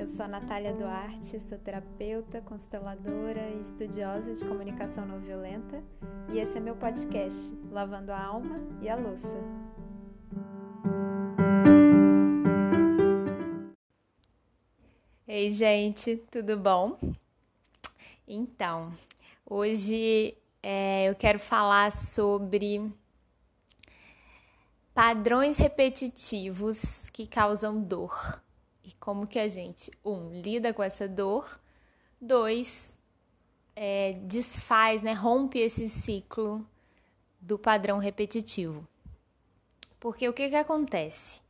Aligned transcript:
eu 0.00 0.08
sou 0.08 0.24
a 0.24 0.28
Natália 0.28 0.72
Duarte, 0.72 1.38
sou 1.40 1.58
terapeuta, 1.58 2.40
consteladora 2.40 3.50
e 3.50 3.60
estudiosa 3.60 4.32
de 4.32 4.42
comunicação 4.46 5.04
não 5.04 5.20
violenta 5.20 5.84
e 6.32 6.38
esse 6.38 6.56
é 6.56 6.60
meu 6.60 6.74
podcast, 6.74 7.54
Lavando 7.70 8.10
a 8.10 8.18
Alma 8.18 8.66
e 8.80 8.88
a 8.88 8.96
Louça. 8.96 9.36
Ei, 15.28 15.50
gente, 15.50 16.16
tudo 16.30 16.56
bom? 16.56 16.98
Então, 18.26 18.94
hoje 19.44 20.34
é, 20.62 21.10
eu 21.10 21.14
quero 21.14 21.38
falar 21.38 21.92
sobre 21.92 22.90
padrões 24.94 25.58
repetitivos 25.58 27.10
que 27.10 27.26
causam 27.26 27.82
dor 27.82 28.40
e 28.90 28.94
como 28.94 29.26
que 29.26 29.38
a 29.38 29.46
gente, 29.46 29.90
um, 30.04 30.32
lida 30.32 30.74
com 30.74 30.82
essa 30.82 31.06
dor, 31.06 31.60
dois, 32.20 32.92
é, 33.76 34.14
desfaz, 34.22 35.02
né, 35.02 35.12
rompe 35.12 35.60
esse 35.60 35.88
ciclo 35.88 36.66
do 37.40 37.56
padrão 37.56 37.98
repetitivo. 37.98 38.86
Porque 40.00 40.28
o 40.28 40.32
que, 40.32 40.48
que 40.48 40.56
acontece? 40.56 41.40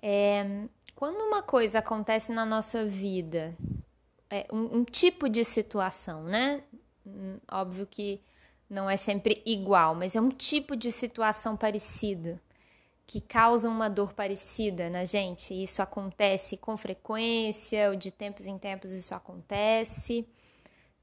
É, 0.00 0.66
quando 0.94 1.20
uma 1.22 1.42
coisa 1.42 1.78
acontece 1.78 2.30
na 2.30 2.44
nossa 2.44 2.84
vida, 2.84 3.56
é, 4.28 4.46
um, 4.52 4.78
um 4.78 4.84
tipo 4.84 5.28
de 5.28 5.42
situação, 5.42 6.24
né? 6.24 6.62
Óbvio 7.50 7.86
que 7.86 8.20
não 8.68 8.90
é 8.90 8.96
sempre 8.96 9.42
igual, 9.46 9.94
mas 9.94 10.14
é 10.14 10.20
um 10.20 10.28
tipo 10.28 10.76
de 10.76 10.92
situação 10.92 11.56
parecida 11.56 12.42
que 13.06 13.20
causam 13.20 13.72
uma 13.72 13.88
dor 13.88 14.12
parecida 14.14 14.88
na 14.88 15.04
gente. 15.04 15.54
Isso 15.54 15.82
acontece 15.82 16.56
com 16.56 16.76
frequência, 16.76 17.90
ou 17.90 17.96
de 17.96 18.10
tempos 18.10 18.46
em 18.46 18.58
tempos 18.58 18.92
isso 18.92 19.14
acontece. 19.14 20.26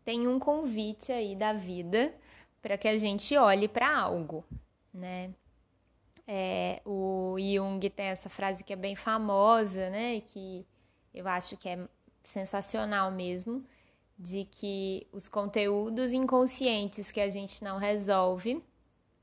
Tem 0.04 0.28
um 0.28 0.40
convite 0.40 1.12
aí 1.12 1.36
da 1.36 1.54
vida 1.54 2.14
para 2.62 2.78
que 2.78 2.88
a 2.88 2.98
gente 2.98 3.36
olhe 3.38 3.68
para 3.68 3.96
algo, 3.96 4.44
né? 4.94 5.32
É, 6.28 6.82
o 6.86 7.36
Jung 7.40 7.90
tem 7.90 8.08
essa 8.08 8.30
frase 8.30 8.64
que 8.64 8.74
é 8.74 8.76
bem 8.76 8.96
famosa, 8.96 9.90
né? 9.90 10.22
Que 10.22 10.66
eu 11.14 11.28
acho 11.28 11.58
que 11.58 11.68
é 11.70 11.88
sensacional 12.22 13.12
mesmo, 13.12 13.64
de 14.18 14.46
que 14.46 15.08
os 15.12 15.28
conteúdos 15.28 16.14
inconscientes 16.14 17.12
que 17.12 17.20
a 17.20 17.28
gente 17.28 17.64
não 17.64 17.78
resolve 17.78 18.64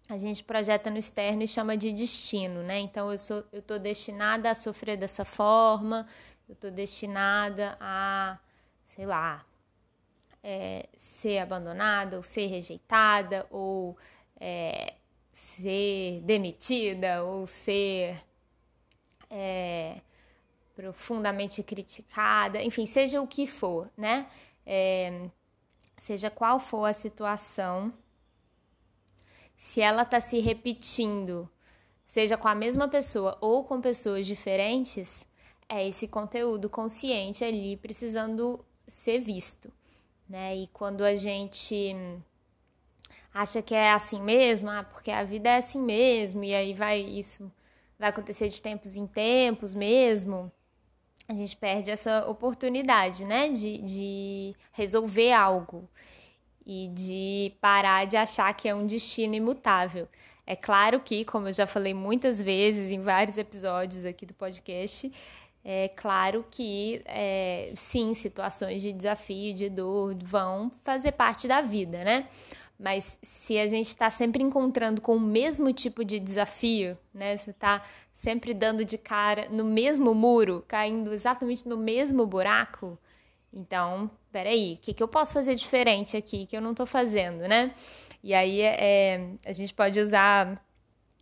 a 0.09 0.17
gente 0.17 0.43
projeta 0.43 0.91
no 0.91 0.97
externo 0.97 1.43
e 1.43 1.47
chama 1.47 1.77
de 1.77 1.93
destino, 1.93 2.63
né? 2.63 2.79
Então 2.81 3.13
eu 3.13 3.19
sou, 3.19 3.45
eu 3.53 3.61
tô 3.61 3.79
destinada 3.79 4.51
a 4.51 4.55
sofrer 4.55 4.97
dessa 4.97 5.25
forma, 5.25 6.09
eu 6.49 6.55
tô 6.55 6.71
destinada 6.71 7.77
a, 7.79 8.39
sei 8.87 9.05
lá, 9.05 9.45
é, 10.43 10.89
ser 10.97 11.39
abandonada 11.39 12.17
ou 12.17 12.23
ser 12.23 12.47
rejeitada 12.47 13.47
ou 13.51 13.99
é, 14.41 14.95
ser 15.31 16.23
demitida 16.23 17.23
ou 17.23 17.47
ser 17.47 18.19
é, 19.29 20.01
profundamente 20.75 21.63
criticada, 21.63 22.63
enfim, 22.63 22.87
seja 22.87 23.21
o 23.21 23.27
que 23.27 23.47
for, 23.47 23.91
né? 23.95 24.27
É, 24.65 25.29
seja 25.99 26.31
qual 26.31 26.59
for 26.59 26.87
a 26.87 26.95
situação 26.95 27.93
se 29.59 29.81
ela 29.81 30.03
está 30.03 30.21
se 30.21 30.39
repetindo, 30.39 31.51
seja 32.07 32.37
com 32.37 32.47
a 32.47 32.55
mesma 32.55 32.87
pessoa 32.87 33.37
ou 33.41 33.65
com 33.65 33.81
pessoas 33.81 34.25
diferentes, 34.25 35.27
é 35.69 35.87
esse 35.87 36.07
conteúdo 36.07 36.71
consciente 36.71 37.45
ali 37.45 37.77
precisando 37.77 38.65
ser 38.87 39.19
visto, 39.19 39.71
né? 40.29 40.57
E 40.57 40.69
quando 40.69 41.05
a 41.05 41.17
gente 41.17 41.95
acha 43.35 43.61
que 43.61 43.75
é 43.75 43.91
assim 43.91 44.23
mesmo, 44.23 44.71
ah, 44.71 44.85
porque 44.85 45.11
a 45.11 45.25
vida 45.25 45.51
é 45.51 45.57
assim 45.57 45.83
mesmo, 45.83 46.45
e 46.45 46.55
aí 46.55 46.73
vai 46.73 47.01
isso 47.01 47.51
vai 47.99 48.11
acontecer 48.11 48.49
de 48.49 48.63
tempos 48.63 48.97
em 48.97 49.09
tempos 49.09 49.75
mesmo, 49.75 50.53
a 51.27 51.35
gente 51.35 51.57
perde 51.57 51.91
essa 51.91 52.25
oportunidade, 52.29 53.25
né, 53.25 53.49
de, 53.51 53.79
de 53.79 54.57
resolver 54.71 55.33
algo 55.33 55.91
e 56.69 56.89
de 56.89 57.55
parar 57.63 58.07
de 58.07 58.15
achar 58.15 58.53
que 58.53 58.69
é 58.69 58.75
um 58.75 58.85
destino 58.85 59.35
imutável. 59.35 60.07
É 60.47 60.55
claro 60.55 61.01
que, 61.01 61.25
como 61.25 61.49
eu 61.49 61.53
já 61.53 61.67
falei 61.67 61.95
muitas 61.95 62.41
vezes 62.41 62.91
em 62.91 63.01
vários 63.01 63.39
episódios 63.39 64.05
aqui 64.05 64.27
do 64.27 64.35
podcast, 64.35 65.11
é 65.65 65.89
claro 65.89 66.45
que 66.51 67.01
é, 67.07 67.73
sim, 67.75 68.13
situações 68.13 68.83
de 68.83 68.93
desafio, 68.93 69.55
de 69.55 69.71
dor 69.71 70.15
vão 70.23 70.71
fazer 70.85 71.13
parte 71.13 71.49
da 71.49 71.63
vida, 71.63 72.05
né? 72.05 72.29
Mas 72.79 73.19
se 73.23 73.59
a 73.59 73.67
gente 73.67 73.89
está 73.89 74.11
sempre 74.11 74.43
encontrando 74.43 75.01
com 75.01 75.17
o 75.17 75.21
mesmo 75.21 75.73
tipo 75.73 76.05
de 76.05 76.21
desafio, 76.21 76.99
né? 77.15 77.39
Você 77.39 77.51
está 77.51 77.83
sempre 78.13 78.53
dando 78.53 78.85
de 78.85 78.99
cara 78.99 79.49
no 79.49 79.65
mesmo 79.65 80.15
muro, 80.15 80.65
caindo 80.69 81.15
exatamente 81.15 81.67
no 81.67 81.79
mesmo 81.79 82.27
buraco, 82.27 82.99
então, 83.53 84.11
peraí, 84.33 84.75
o 84.75 84.77
que, 84.79 84.95
que 84.95 85.03
eu 85.03 85.09
posso 85.09 85.35
fazer 85.35 85.55
diferente 85.55 86.17
aqui 86.17 86.47
que 86.47 86.57
eu 86.57 86.61
não 86.61 86.73
estou 86.73 86.87
fazendo, 86.87 87.47
né? 87.49 87.75
E 88.23 88.35
aí 88.35 88.61
é, 88.61 89.31
a 89.47 89.53
gente 89.53 89.73
pode 89.73 90.01
usar 90.01 90.63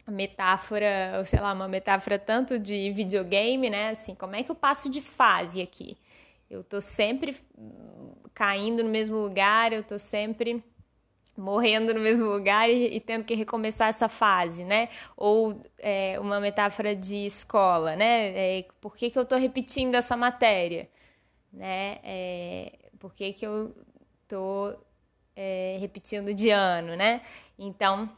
metáfora, 0.09 1.15
ou 1.19 1.25
sei 1.25 1.41
lá, 1.41 1.53
uma 1.53 1.69
metáfora 1.69 2.19
tanto 2.19 2.59
de 2.59 2.91
videogame, 2.93 3.71
né? 3.71 3.91
Assim, 3.91 4.15
como 4.15 4.37
é 4.37 4.43
que 4.43 4.51
eu 4.51 4.55
passo 4.55 4.89
de 4.89 5.01
fase 5.01 5.61
aqui? 5.61 5.97
Eu 6.49 6.63
tô 6.63 6.81
sempre 6.81 7.37
caindo 8.35 8.83
no 8.85 8.91
mesmo 8.91 9.17
lugar, 9.17 9.73
eu 9.73 9.83
tô 9.83 9.99
sempre 9.99 10.63
morrendo 11.37 11.93
no 11.93 12.01
mesmo 12.01 12.27
lugar 12.31 12.71
e, 12.71 12.97
e 12.97 13.01
tendo 13.01 13.25
que 13.25 13.35
recomeçar 13.35 13.89
essa 13.89 14.09
fase, 14.09 14.65
né? 14.65 14.89
Ou 15.17 15.61
é, 15.79 16.19
uma 16.21 16.41
metáfora 16.41 16.95
de 16.97 17.27
escola, 17.27 17.97
né? 17.97 18.59
É, 18.59 18.65
por 18.81 18.97
que, 18.97 19.11
que 19.11 19.19
eu 19.19 19.25
tô 19.25 19.37
repetindo 19.37 19.97
essa 19.97 20.17
matéria? 20.17 20.89
né? 21.57 21.99
É, 22.05 22.73
por 22.99 23.15
que, 23.15 23.33
que 23.33 23.47
eu 23.47 23.75
tô 24.29 24.75
é, 25.35 25.77
repetindo 25.81 26.35
de 26.35 26.51
ano, 26.51 26.97
né? 26.97 27.21
Então, 27.59 28.11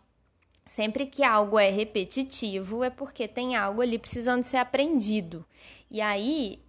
sempre 0.64 1.06
que 1.06 1.24
algo 1.24 1.58
é 1.58 1.70
repetitivo 1.70 2.84
é 2.84 2.90
porque 2.90 3.26
tem 3.26 3.56
algo 3.56 3.82
ali 3.82 3.98
precisando 3.98 4.42
ser 4.44 4.58
aprendido. 4.58 5.44
E 5.90 6.00
aí, 6.00 6.62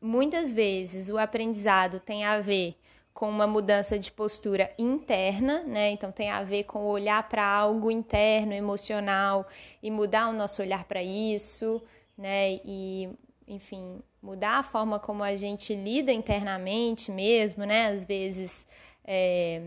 muitas 0.00 0.52
vezes 0.52 1.08
o 1.08 1.18
aprendizado 1.18 2.00
tem 2.00 2.24
a 2.24 2.40
ver 2.40 2.76
com 3.18 3.28
uma 3.28 3.48
mudança 3.48 3.98
de 3.98 4.12
postura 4.12 4.72
interna, 4.78 5.64
né? 5.64 5.90
Então 5.90 6.12
tem 6.12 6.30
a 6.30 6.44
ver 6.44 6.64
com 6.64 6.84
olhar 6.86 7.28
para 7.28 7.44
algo 7.44 7.90
interno, 7.90 8.52
emocional 8.52 9.44
e 9.82 9.90
mudar 9.90 10.28
o 10.28 10.32
nosso 10.32 10.62
olhar 10.62 10.84
para 10.84 11.02
isso, 11.02 11.82
né? 12.16 12.60
E 12.64 13.08
enfim, 13.48 14.02
mudar 14.22 14.58
a 14.58 14.62
forma 14.62 15.00
como 15.00 15.24
a 15.24 15.34
gente 15.34 15.74
lida 15.74 16.12
internamente 16.12 17.10
mesmo, 17.10 17.64
né? 17.64 17.86
Às 17.88 18.04
vezes, 18.04 18.66
é, 19.04 19.62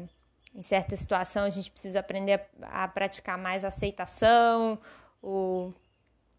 em 0.53 0.61
certa 0.61 0.95
situação, 0.95 1.43
a 1.43 1.49
gente 1.49 1.71
precisa 1.71 1.99
aprender 1.99 2.47
a, 2.61 2.83
a 2.83 2.87
praticar 2.87 3.37
mais 3.37 3.65
aceitação, 3.65 4.79
ou 5.21 5.73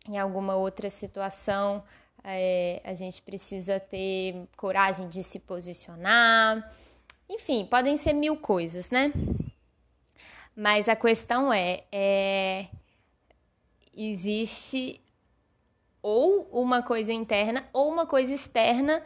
em 0.09 0.19
alguma 0.19 0.55
outra 0.55 0.89
situação, 0.89 1.83
é, 2.25 2.81
a 2.85 2.95
gente 2.95 3.21
precisa 3.23 3.81
ter 3.81 4.49
coragem 4.57 5.09
de 5.09 5.23
se 5.23 5.39
posicionar. 5.41 6.73
Enfim, 7.29 7.67
podem 7.67 7.97
ser 7.97 8.13
mil 8.13 8.37
coisas, 8.37 8.91
né? 8.91 9.13
Mas 10.55 10.89
a 10.89 10.95
questão 10.95 11.53
é, 11.53 11.85
é 11.91 12.69
existe 13.95 15.02
ou 16.03 16.49
uma 16.53 16.83
coisa 16.83 17.13
interna 17.13 17.65
ou 17.73 17.89
uma 17.89 18.05
coisa 18.05 18.35
externa 18.35 19.03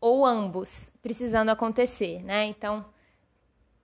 ou 0.00 0.26
ambos 0.26 0.92
precisando 1.00 1.48
acontecer, 1.48 2.22
né? 2.22 2.44
Então, 2.44 2.84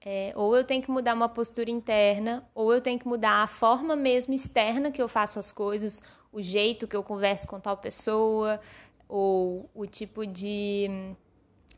é, 0.02 0.32
ou 0.34 0.56
eu 0.56 0.64
tenho 0.64 0.82
que 0.82 0.90
mudar 0.90 1.14
uma 1.14 1.28
postura 1.28 1.70
interna, 1.70 2.46
ou 2.54 2.72
eu 2.72 2.80
tenho 2.80 2.98
que 2.98 3.06
mudar 3.06 3.42
a 3.42 3.46
forma 3.46 3.94
mesmo 3.94 4.32
externa 4.34 4.90
que 4.90 5.00
eu 5.00 5.08
faço 5.08 5.38
as 5.38 5.52
coisas, 5.52 6.02
o 6.32 6.40
jeito 6.40 6.88
que 6.88 6.96
eu 6.96 7.02
converso 7.02 7.46
com 7.46 7.60
tal 7.60 7.76
pessoa, 7.76 8.60
ou 9.08 9.68
o 9.74 9.86
tipo 9.86 10.26
de, 10.26 11.14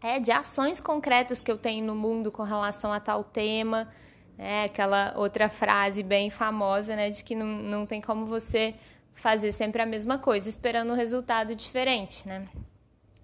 é, 0.00 0.20
de 0.20 0.30
ações 0.30 0.80
concretas 0.80 1.40
que 1.40 1.50
eu 1.50 1.58
tenho 1.58 1.84
no 1.84 1.94
mundo 1.94 2.30
com 2.30 2.42
relação 2.42 2.92
a 2.92 3.00
tal 3.00 3.24
tema. 3.24 3.88
Né? 4.36 4.64
Aquela 4.64 5.14
outra 5.16 5.48
frase 5.48 6.02
bem 6.02 6.30
famosa, 6.30 6.94
né, 6.94 7.10
de 7.10 7.24
que 7.24 7.34
não, 7.34 7.46
não 7.46 7.86
tem 7.86 8.00
como 8.00 8.26
você 8.26 8.74
fazer 9.14 9.52
sempre 9.52 9.82
a 9.82 9.86
mesma 9.86 10.18
coisa, 10.18 10.48
esperando 10.48 10.92
um 10.92 10.96
resultado 10.96 11.54
diferente, 11.54 12.26
né? 12.26 12.46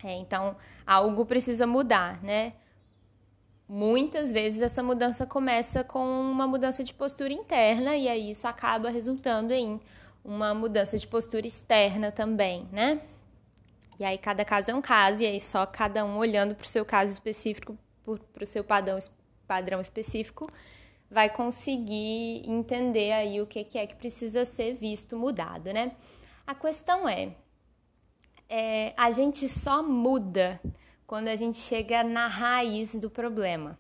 É, 0.03 0.15
então, 0.15 0.57
algo 0.87 1.27
precisa 1.27 1.67
mudar, 1.67 2.23
né? 2.23 2.53
Muitas 3.69 4.33
vezes 4.33 4.63
essa 4.63 4.83
mudança 4.83 5.27
começa 5.27 5.85
com 5.85 6.01
uma 6.01 6.47
mudança 6.47 6.83
de 6.83 6.95
postura 6.95 7.33
interna 7.33 7.97
e 7.97 8.09
aí 8.09 8.31
isso 8.31 8.49
acaba 8.49 8.89
resultando 8.89 9.53
em 9.53 9.79
uma 10.25 10.55
mudança 10.55 10.97
de 10.97 11.07
postura 11.07 11.47
externa 11.47 12.11
também, 12.11 12.67
né? 12.73 13.01
E 13.99 14.05
aí 14.05 14.17
cada 14.17 14.45
caso 14.45 14.71
é 14.71 14.75
um 14.75 14.81
caso, 14.81 15.23
e 15.23 15.27
aí 15.27 15.41
só 15.41 15.67
cada 15.67 16.05
um 16.05 16.17
olhando 16.17 16.55
para 16.55 16.65
o 16.65 16.69
seu 16.69 16.85
caso 16.85 17.13
específico, 17.13 17.77
para 18.33 18.45
o 18.45 18.47
seu 18.47 18.63
padrão, 18.63 18.97
padrão 19.47 19.81
específico, 19.81 20.49
vai 21.11 21.31
conseguir 21.31 22.43
entender 22.49 23.13
aí 23.13 23.41
o 23.41 23.47
que, 23.47 23.65
que 23.65 23.79
é 23.79 23.87
que 23.87 23.97
precisa 23.97 24.45
ser 24.45 24.75
visto 24.75 25.17
mudado, 25.17 25.73
né? 25.73 25.93
A 26.47 26.55
questão 26.55 27.09
é, 27.09 27.35
é, 28.49 28.93
a 28.97 29.11
gente 29.13 29.49
só 29.49 29.83
muda 29.83 30.61
quando 31.07 31.29
a 31.29 31.37
gente 31.37 31.59
chega 31.59 32.03
na 32.05 32.27
raiz 32.27 32.95
do 32.95 33.09
problema. 33.09 33.79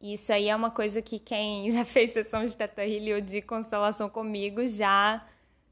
Isso 0.00 0.32
aí 0.32 0.48
é 0.48 0.54
uma 0.54 0.70
coisa 0.70 1.00
que 1.00 1.18
quem 1.18 1.70
já 1.72 1.84
fez 1.84 2.12
sessão 2.12 2.44
de 2.44 2.56
Teta 2.56 2.82
ou 3.14 3.20
de 3.20 3.40
constelação 3.42 4.08
comigo 4.08 4.66
já 4.66 5.26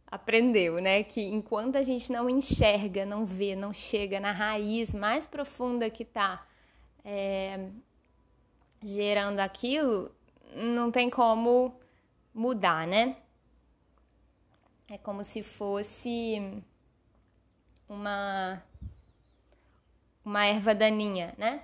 aprendeu, 0.07 0.81
né? 0.81 1.03
Que 1.03 1.23
enquanto 1.23 1.77
a 1.77 1.83
gente 1.83 2.13
não 2.13 2.31
enxerga, 2.31 3.05
não 3.05 3.25
vê, 3.25 3.57
não 3.57 3.73
chega 3.73 4.21
na 4.21 4.31
raiz 4.31 4.95
mais 4.95 5.27
profunda 5.27 5.91
que 5.91 6.05
está 6.05 6.47
é, 7.05 7.69
gerando 8.83 9.41
aquilo, 9.41 10.11
não 10.55 10.91
tem 10.91 11.11
como 11.11 11.79
mudar, 12.33 12.87
né? 12.87 13.17
É 14.89 14.99
como 14.99 15.25
se 15.25 15.43
fosse 15.43 16.63
uma 17.89 18.63
uma 20.25 20.47
erva 20.47 20.75
daninha, 20.75 21.35
né? 21.37 21.63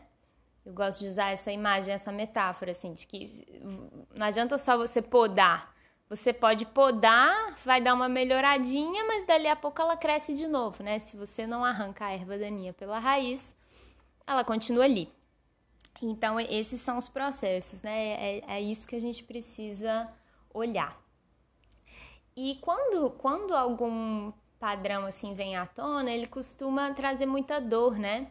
Eu 0.64 0.74
gosto 0.74 1.00
de 1.00 1.06
usar 1.06 1.30
essa 1.30 1.50
imagem, 1.50 1.94
essa 1.94 2.12
metáfora, 2.12 2.72
assim, 2.72 2.92
de 2.92 3.06
que 3.06 3.44
não 4.14 4.26
adianta 4.26 4.58
só 4.58 4.76
você 4.76 5.00
podar. 5.00 5.74
Você 6.08 6.32
pode 6.32 6.66
podar, 6.66 7.56
vai 7.64 7.80
dar 7.80 7.94
uma 7.94 8.08
melhoradinha, 8.08 9.04
mas 9.04 9.24
dali 9.24 9.46
a 9.46 9.56
pouco 9.56 9.80
ela 9.80 9.96
cresce 9.96 10.34
de 10.34 10.48
novo, 10.48 10.82
né? 10.82 10.98
Se 10.98 11.16
você 11.16 11.46
não 11.46 11.64
arranca 11.64 12.04
a 12.04 12.12
erva 12.12 12.36
daninha 12.36 12.72
pela 12.72 12.98
raiz, 12.98 13.54
ela 14.26 14.44
continua 14.44 14.84
ali. 14.84 15.10
Então, 16.02 16.40
esses 16.40 16.80
são 16.80 16.96
os 16.96 17.08
processos, 17.08 17.82
né? 17.82 18.38
É, 18.38 18.56
é 18.56 18.60
isso 18.60 18.88
que 18.88 18.96
a 18.96 19.00
gente 19.00 19.22
precisa 19.22 20.10
olhar. 20.52 20.98
E 22.34 22.56
quando, 22.62 23.10
quando 23.10 23.54
algum 23.54 24.32
padrão 24.58 25.04
assim 25.04 25.34
vem 25.34 25.56
à 25.56 25.66
tona, 25.66 26.10
ele 26.10 26.26
costuma 26.26 26.92
trazer 26.94 27.26
muita 27.26 27.60
dor, 27.60 27.98
né? 27.98 28.30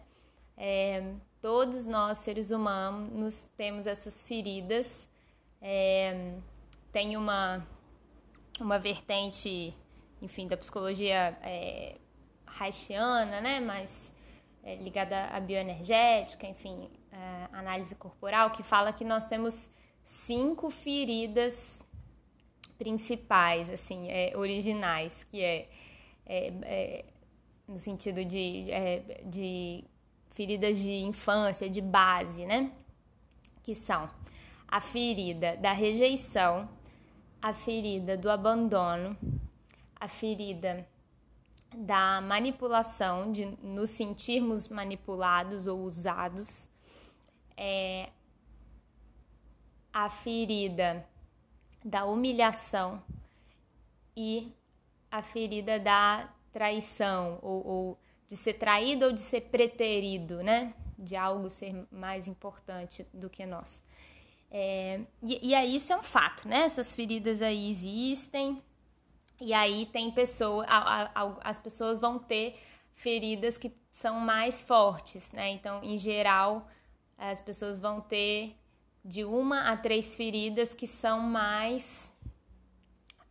É, 0.58 1.14
todos 1.42 1.86
nós, 1.86 2.18
seres 2.20 2.52
humanos, 2.52 3.48
temos 3.56 3.86
essas 3.86 4.24
feridas. 4.24 5.08
É, 5.62 6.34
tem 6.92 7.16
uma, 7.16 7.66
uma 8.60 8.80
vertente, 8.80 9.76
enfim, 10.22 10.48
da 10.48 10.58
psicologia 10.58 11.38
é, 11.44 11.98
haitiana, 12.60 13.42
né? 13.42 13.60
Mas 13.60 14.14
é, 14.64 14.76
ligada 14.76 15.26
à 15.26 15.40
bioenergética, 15.40 16.48
enfim, 16.48 16.90
é, 17.20 17.50
análise 17.52 17.96
corporal, 17.96 18.52
que 18.52 18.64
fala 18.64 18.94
que 18.94 19.04
nós 19.04 19.26
temos 19.26 19.70
cinco 20.06 20.70
feridas 20.70 21.84
principais, 22.78 23.70
assim, 23.70 24.08
é, 24.10 24.32
originais, 24.36 25.24
que 25.26 25.42
é, 25.42 25.70
é, 26.26 26.54
é 26.64 27.06
no 27.68 27.80
sentido 27.80 28.24
de, 28.26 28.72
é, 28.72 29.22
de 29.26 29.84
feridas 30.30 30.78
de 30.78 30.94
infância, 30.94 31.70
de 31.70 31.82
base, 31.82 32.46
né? 32.46 32.72
Que 33.62 33.76
são 33.76 34.10
a 34.68 34.80
ferida 34.80 35.58
da 35.58 35.74
rejeição, 35.74 36.70
a 37.42 37.54
ferida 37.54 38.16
do 38.16 38.30
abandono, 38.30 39.18
a 40.00 40.08
ferida 40.08 40.88
da 41.76 42.22
manipulação, 42.22 43.32
de 43.32 43.46
nos 43.62 43.92
sentirmos 43.92 44.68
manipulados 44.68 45.68
ou 45.68 45.84
usados, 45.84 46.70
é, 47.60 48.10
a 49.92 50.10
ferida 50.10 51.06
da 51.84 52.06
humilhação 52.06 53.04
e 54.16 54.54
a 55.12 55.22
ferida 55.22 55.78
da 55.78 56.30
traição, 56.54 57.38
ou, 57.42 57.68
ou 57.68 58.00
de 58.26 58.38
ser 58.38 58.54
traído 58.54 59.08
ou 59.08 59.12
de 59.12 59.20
ser 59.20 59.42
preterido, 59.42 60.42
né? 60.42 60.74
De 60.98 61.18
algo 61.18 61.50
ser 61.50 61.86
mais 61.92 62.28
importante 62.28 63.06
do 63.14 63.30
que 63.30 63.46
nós. 63.46 63.82
É, 64.50 65.02
e, 65.22 65.50
e 65.50 65.56
aí 65.56 65.76
isso 65.76 65.92
é 65.92 65.98
um 65.98 66.04
fato, 66.04 66.48
né? 66.48 66.62
Essas 66.62 66.94
feridas 66.94 67.42
aí 67.42 67.70
existem, 67.70 68.64
e 69.42 69.54
aí 69.54 69.86
tem 69.88 70.12
pessoas, 70.12 70.66
as 71.42 71.60
pessoas 71.60 72.00
vão 72.00 72.20
ter 72.20 72.58
feridas 72.94 73.58
que 73.58 73.74
são 73.92 74.20
mais 74.20 74.64
fortes, 74.64 75.32
né? 75.34 75.50
Então, 75.50 75.84
em 75.84 75.98
geral, 75.98 76.68
as 77.20 77.42
pessoas 77.42 77.78
vão 77.78 78.00
ter 78.00 78.56
de 79.04 79.24
uma 79.24 79.70
a 79.70 79.78
três 79.78 80.16
feridas 80.16 80.74
que 80.74 80.88
são 80.88 81.20
mais 81.20 82.12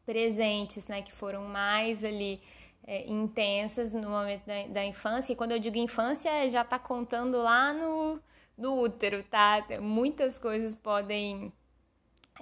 presentes, 0.05 0.89
né? 0.89 1.03
Que 1.03 1.13
foram 1.13 1.45
mais 1.45 2.05
ali 2.05 2.41
é, 2.87 3.07
intensas 3.07 3.95
no 3.95 4.11
momento 4.11 4.45
da, 4.47 4.67
da, 4.67 4.85
infância. 4.85 5.33
E 5.33 5.37
quando 5.37 5.53
eu 5.53 5.59
digo 5.59 5.79
infância, 5.79 6.49
já 6.49 6.63
está 6.63 6.79
contando 6.79 7.39
lá 7.39 7.73
no, 7.73 8.21
no 8.57 8.81
útero, 8.81 9.23
tá? 9.25 9.65
Muitas 9.81 10.39
coisas 10.39 10.75
podem 10.75 11.53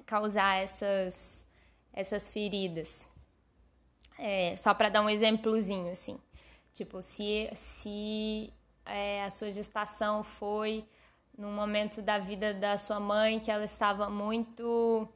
causar 0.05 0.63
essas, 0.63 1.45
essas 1.93 2.29
feridas. 2.29 3.09
É, 4.19 4.57
só 4.57 4.73
para 4.73 4.89
dar 4.89 5.03
um 5.03 5.11
exemplozinho, 5.11 5.91
assim. 5.91 6.19
Tipo, 6.73 7.03
se, 7.03 7.51
se 7.55 8.53
é, 8.85 9.25
a 9.25 9.31
sua 9.31 9.53
gestação 9.53 10.23
foi 10.23 10.85
num 11.37 11.53
momento 11.53 12.01
da 12.01 12.19
vida 12.19 12.55
da 12.55 12.79
sua 12.79 12.99
mãe 12.99 13.39
que 13.39 13.51
ela 13.51 13.65
estava 13.65 14.09
muito 14.09 15.09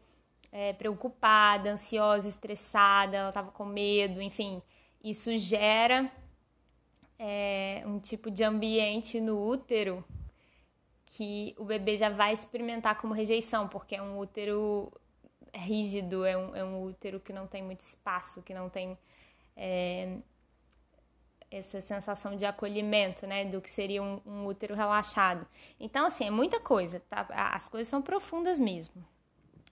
é, 0.52 0.72
preocupada, 0.72 1.70
ansiosa, 1.72 2.28
estressada, 2.28 3.16
ela 3.16 3.28
estava 3.28 3.50
com 3.50 3.64
medo, 3.64 4.20
enfim, 4.20 4.62
isso 5.02 5.36
gera 5.38 6.10
é, 7.18 7.82
um 7.86 7.98
tipo 7.98 8.30
de 8.30 8.44
ambiente 8.44 9.20
no 9.20 9.40
útero 9.46 10.04
que 11.06 11.54
o 11.58 11.64
bebê 11.64 11.96
já 11.96 12.08
vai 12.08 12.32
experimentar 12.32 12.96
como 12.96 13.12
rejeição, 13.12 13.68
porque 13.68 13.96
é 13.96 14.02
um 14.02 14.18
útero 14.18 14.92
rígido, 15.54 16.24
é 16.24 16.36
um, 16.36 16.56
é 16.56 16.64
um 16.64 16.84
útero 16.84 17.18
que 17.18 17.32
não 17.32 17.46
tem 17.46 17.62
muito 17.62 17.80
espaço, 17.80 18.42
que 18.42 18.54
não 18.54 18.68
tem 18.68 18.96
é, 19.56 20.18
essa 21.50 21.80
sensação 21.80 22.36
de 22.36 22.44
acolhimento, 22.44 23.26
né, 23.26 23.44
do 23.44 23.60
que 23.60 23.70
seria 23.70 24.02
um, 24.02 24.20
um, 24.24 24.46
útero 24.46 24.74
relaxado. 24.74 25.46
Então, 25.78 26.06
assim, 26.06 26.26
é 26.26 26.30
muita 26.30 26.60
coisa, 26.60 27.00
tá? 27.00 27.26
As 27.30 27.68
coisas 27.68 27.88
são 27.88 28.00
profundas 28.00 28.58
mesmo, 28.58 29.04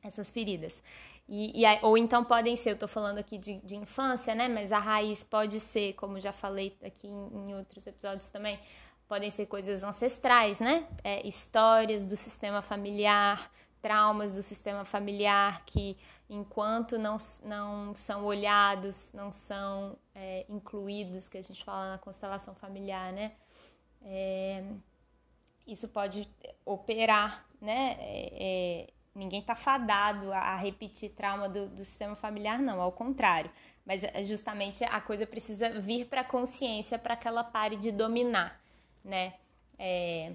essas 0.02 0.30
feridas. 0.30 0.82
E, 1.28 1.62
e, 1.62 1.78
ou 1.82 1.96
então 1.96 2.24
podem 2.24 2.56
ser, 2.56 2.70
eu 2.70 2.74
estou 2.74 2.88
falando 2.88 3.18
aqui 3.18 3.38
de, 3.38 3.58
de, 3.58 3.76
infância, 3.76 4.34
né? 4.34 4.48
Mas 4.48 4.72
a 4.72 4.78
raiz 4.78 5.22
pode 5.22 5.60
ser, 5.60 5.92
como 5.92 6.18
já 6.18 6.32
falei 6.32 6.76
aqui 6.82 7.06
em, 7.06 7.50
em 7.50 7.54
outros 7.54 7.86
episódios 7.86 8.30
também, 8.30 8.58
podem 9.06 9.30
ser 9.30 9.46
coisas 9.46 9.82
ancestrais, 9.82 10.58
né? 10.60 10.86
É, 11.04 11.26
histórias 11.26 12.04
do 12.04 12.16
sistema 12.16 12.60
familiar, 12.60 13.50
traumas 13.80 14.32
do 14.32 14.42
sistema 14.42 14.84
familiar 14.84 15.64
que, 15.64 15.96
enquanto 16.28 16.98
não, 16.98 17.16
não 17.44 17.94
são 17.94 18.24
olhados, 18.24 19.12
não 19.12 19.32
são 19.32 19.96
é, 20.14 20.44
incluídos, 20.48 21.28
que 21.28 21.38
a 21.38 21.42
gente 21.42 21.64
fala 21.64 21.92
na 21.92 21.98
constelação 21.98 22.54
familiar, 22.54 23.12
né? 23.12 23.32
É, 24.02 24.64
isso 25.66 25.88
pode 25.88 26.28
operar, 26.64 27.46
né? 27.60 27.96
É, 28.00 28.86
é 28.86 28.92
Ninguém 29.18 29.40
está 29.40 29.56
fadado 29.56 30.32
a 30.32 30.54
repetir 30.54 31.10
trauma 31.10 31.48
do, 31.48 31.66
do, 31.70 31.84
sistema 31.84 32.14
familiar, 32.14 32.56
não, 32.56 32.80
ao 32.80 32.92
contrário. 32.92 33.50
Mas 33.84 34.04
é, 34.04 34.22
justamente 34.22 34.84
a 34.84 35.00
coisa 35.00 35.26
precisa 35.26 35.70
vir 35.80 36.06
para 36.06 36.20
a 36.20 36.24
consciência 36.24 36.96
para 36.96 37.16
que 37.16 37.26
ela 37.26 37.42
pare 37.42 37.74
de 37.74 37.90
dominar, 37.90 38.60
né? 39.04 39.34
É 39.76 40.34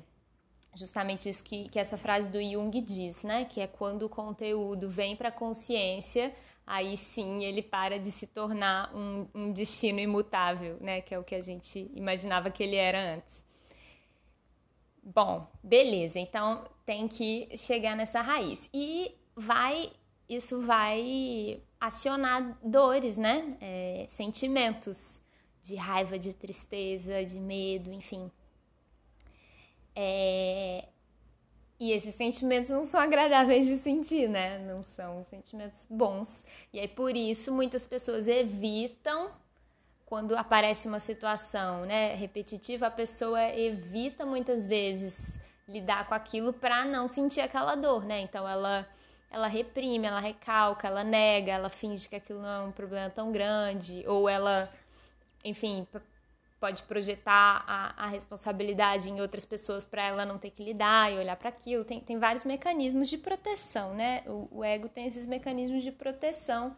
justamente 0.75 1.29
isso 1.29 1.43
que, 1.43 1.69
que 1.69 1.79
essa 1.79 1.97
frase 1.97 2.29
do 2.29 2.41
Jung 2.41 2.81
diz, 2.81 3.23
né? 3.23 3.45
Que 3.45 3.61
é 3.61 3.67
quando 3.67 4.03
o 4.03 4.09
conteúdo 4.09 4.89
vem 4.89 5.15
para 5.15 5.29
a 5.29 5.31
consciência, 5.31 6.33
aí 6.65 6.97
sim 6.97 7.43
ele 7.43 7.61
para 7.61 7.99
de 7.99 8.11
se 8.11 8.27
tornar 8.27 8.93
um, 8.95 9.27
um 9.33 9.51
destino 9.51 9.99
imutável, 9.99 10.77
né? 10.81 11.01
Que 11.01 11.13
é 11.13 11.19
o 11.19 11.23
que 11.23 11.35
a 11.35 11.41
gente 11.41 11.91
imaginava 11.93 12.49
que 12.49 12.63
ele 12.63 12.75
era 12.75 13.15
antes. 13.15 13.43
Bom, 15.03 15.47
beleza. 15.61 16.19
Então 16.19 16.65
tem 16.85 17.07
que 17.07 17.49
chegar 17.57 17.95
nessa 17.95 18.21
raiz. 18.21 18.69
E 18.73 19.15
vai, 19.35 19.91
isso 20.29 20.61
vai 20.61 21.61
acionar 21.79 22.57
dores, 22.63 23.17
né? 23.17 23.57
É, 23.59 24.05
sentimentos 24.07 25.21
de 25.61 25.75
raiva, 25.75 26.17
de 26.17 26.33
tristeza, 26.33 27.23
de 27.23 27.39
medo, 27.39 27.91
enfim. 27.91 28.31
É, 29.95 30.85
e 31.79 31.91
esses 31.91 32.15
sentimentos 32.15 32.71
não 32.71 32.83
são 32.83 32.99
agradáveis 32.99 33.65
de 33.65 33.77
sentir, 33.77 34.29
né? 34.29 34.59
Não 34.59 34.83
são 34.83 35.23
sentimentos 35.25 35.85
bons. 35.89 36.45
E 36.71 36.79
aí 36.79 36.87
por 36.87 37.15
isso 37.15 37.53
muitas 37.53 37.85
pessoas 37.85 38.27
evitam 38.27 39.31
quando 40.05 40.37
aparece 40.37 40.87
uma 40.87 40.99
situação 40.99 41.85
né, 41.85 42.13
repetitiva, 42.13 42.87
a 42.87 42.91
pessoa 42.91 43.41
evita 43.49 44.25
muitas 44.25 44.65
vezes 44.65 45.39
lidar 45.67 46.07
com 46.07 46.13
aquilo 46.13 46.53
para 46.53 46.85
não 46.85 47.07
sentir 47.07 47.41
aquela 47.41 47.75
dor, 47.75 48.05
né? 48.05 48.21
Então 48.21 48.47
ela 48.47 48.87
ela 49.31 49.47
reprime, 49.47 50.05
ela 50.05 50.19
recalca, 50.19 50.87
ela 50.87 51.03
nega, 51.03 51.51
ela 51.51 51.67
finge 51.67 52.07
que 52.07 52.15
aquilo 52.15 52.39
não 52.39 52.49
é 52.49 52.59
um 52.59 52.71
problema 52.71 53.09
tão 53.09 53.31
grande, 53.31 54.03
ou 54.07 54.29
ela, 54.29 54.71
enfim, 55.43 55.87
pode 56.63 56.83
projetar 56.83 57.65
a, 57.67 58.05
a 58.05 58.07
responsabilidade 58.07 59.09
em 59.09 59.19
outras 59.19 59.43
pessoas 59.43 59.83
para 59.83 60.01
ela 60.01 60.25
não 60.25 60.37
ter 60.37 60.49
que 60.49 60.63
lidar 60.63 61.11
e 61.11 61.17
olhar 61.17 61.35
para 61.35 61.49
aquilo. 61.49 61.83
Tem, 61.83 61.99
tem 61.99 62.17
vários 62.17 62.45
mecanismos 62.45 63.09
de 63.09 63.17
proteção, 63.17 63.93
né? 63.93 64.23
O, 64.25 64.47
o 64.49 64.63
ego 64.63 64.87
tem 64.87 65.05
esses 65.05 65.25
mecanismos 65.25 65.83
de 65.83 65.91
proteção 65.91 66.73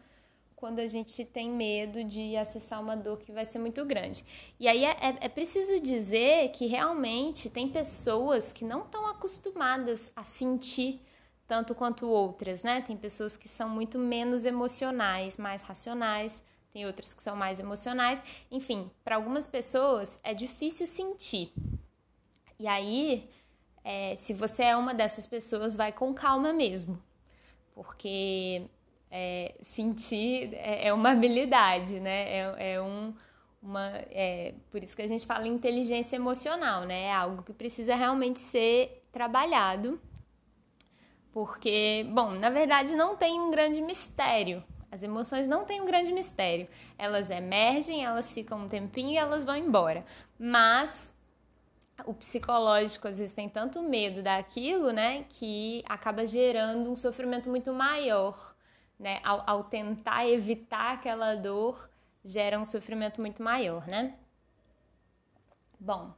quando 0.56 0.80
a 0.80 0.88
gente 0.88 1.24
tem 1.24 1.48
medo 1.48 2.02
de 2.02 2.36
acessar 2.36 2.80
uma 2.80 2.96
dor 2.96 3.16
que 3.18 3.30
vai 3.30 3.46
ser 3.46 3.60
muito 3.60 3.84
grande. 3.84 4.24
E 4.58 4.66
aí 4.66 4.84
é, 4.84 4.90
é, 4.90 5.16
é 5.20 5.28
preciso 5.28 5.78
dizer 5.78 6.48
que 6.48 6.66
realmente 6.66 7.48
tem 7.48 7.68
pessoas 7.68 8.52
que 8.52 8.64
não 8.64 8.80
estão 8.80 9.06
acostumadas 9.06 10.10
a 10.16 10.24
sentir 10.24 11.00
tanto 11.46 11.76
quanto 11.76 12.08
outras, 12.08 12.64
né? 12.64 12.80
Tem 12.80 12.96
pessoas 12.96 13.36
que 13.36 13.48
são 13.48 13.68
muito 13.68 14.00
menos 14.00 14.44
emocionais, 14.44 15.36
mais 15.36 15.62
racionais, 15.62 16.42
tem 16.76 16.84
outras 16.84 17.14
que 17.14 17.22
são 17.22 17.34
mais 17.34 17.58
emocionais. 17.58 18.20
Enfim, 18.50 18.90
para 19.02 19.16
algumas 19.16 19.46
pessoas 19.46 20.20
é 20.22 20.34
difícil 20.34 20.86
sentir. 20.86 21.50
E 22.58 22.68
aí, 22.68 23.30
é, 23.82 24.14
se 24.16 24.34
você 24.34 24.64
é 24.64 24.76
uma 24.76 24.92
dessas 24.92 25.26
pessoas, 25.26 25.74
vai 25.74 25.90
com 25.90 26.12
calma 26.12 26.52
mesmo, 26.52 27.02
porque 27.74 28.66
é, 29.10 29.54
sentir 29.62 30.52
é, 30.52 30.88
é, 30.88 30.92
uma 30.92 31.12
habilidade, 31.12 31.98
né? 31.98 32.28
É, 32.30 32.74
é 32.74 32.82
um, 32.82 33.14
uma, 33.62 33.88
é, 34.10 34.52
por 34.70 34.82
isso 34.82 34.94
que 34.94 35.00
a 35.00 35.08
gente 35.08 35.26
fala 35.26 35.48
inteligência 35.48 36.16
emocional, 36.16 36.82
né? 36.82 37.04
É 37.04 37.12
algo 37.14 37.42
que 37.42 37.54
precisa 37.54 37.94
realmente 37.94 38.38
ser 38.38 39.02
trabalhado, 39.10 39.98
porque, 41.32 42.06
bom, 42.10 42.32
na 42.32 42.50
verdade 42.50 42.94
não 42.94 43.16
tem 43.16 43.40
um 43.40 43.50
grande 43.50 43.80
mistério. 43.80 44.62
As 44.90 45.02
emoções 45.02 45.48
não 45.48 45.64
têm 45.64 45.80
um 45.80 45.84
grande 45.84 46.12
mistério. 46.12 46.68
Elas 46.96 47.30
emergem, 47.30 48.04
elas 48.04 48.32
ficam 48.32 48.64
um 48.64 48.68
tempinho 48.68 49.10
e 49.10 49.16
elas 49.16 49.44
vão 49.44 49.56
embora. 49.56 50.04
Mas 50.38 51.14
o 52.04 52.14
psicológico 52.14 53.08
às 53.08 53.18
vezes 53.18 53.34
tem 53.34 53.48
tanto 53.48 53.82
medo 53.82 54.22
daquilo, 54.22 54.92
né, 54.92 55.24
que 55.28 55.82
acaba 55.88 56.26
gerando 56.26 56.90
um 56.90 56.96
sofrimento 56.96 57.48
muito 57.48 57.72
maior 57.72 58.56
né? 58.98 59.20
Ao, 59.22 59.42
ao 59.46 59.64
tentar 59.64 60.26
evitar 60.28 60.94
aquela 60.94 61.34
dor, 61.34 61.88
gera 62.24 62.58
um 62.58 62.64
sofrimento 62.64 63.20
muito 63.20 63.42
maior, 63.42 63.86
né? 63.86 64.16
Bom, 65.78 66.12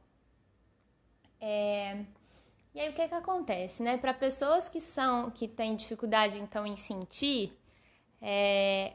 é... 1.41 2.05
e 2.73 2.79
aí 2.79 2.89
o 2.89 2.93
que 2.93 3.07
que 3.07 3.13
acontece, 3.13 3.83
né? 3.83 3.97
Para 3.97 4.13
pessoas 4.13 4.69
que 4.69 4.79
são 4.79 5.29
que 5.29 5.47
têm 5.47 5.75
dificuldade 5.75 6.39
então 6.39 6.65
em 6.65 6.77
sentir, 6.77 7.57
é... 8.21 8.93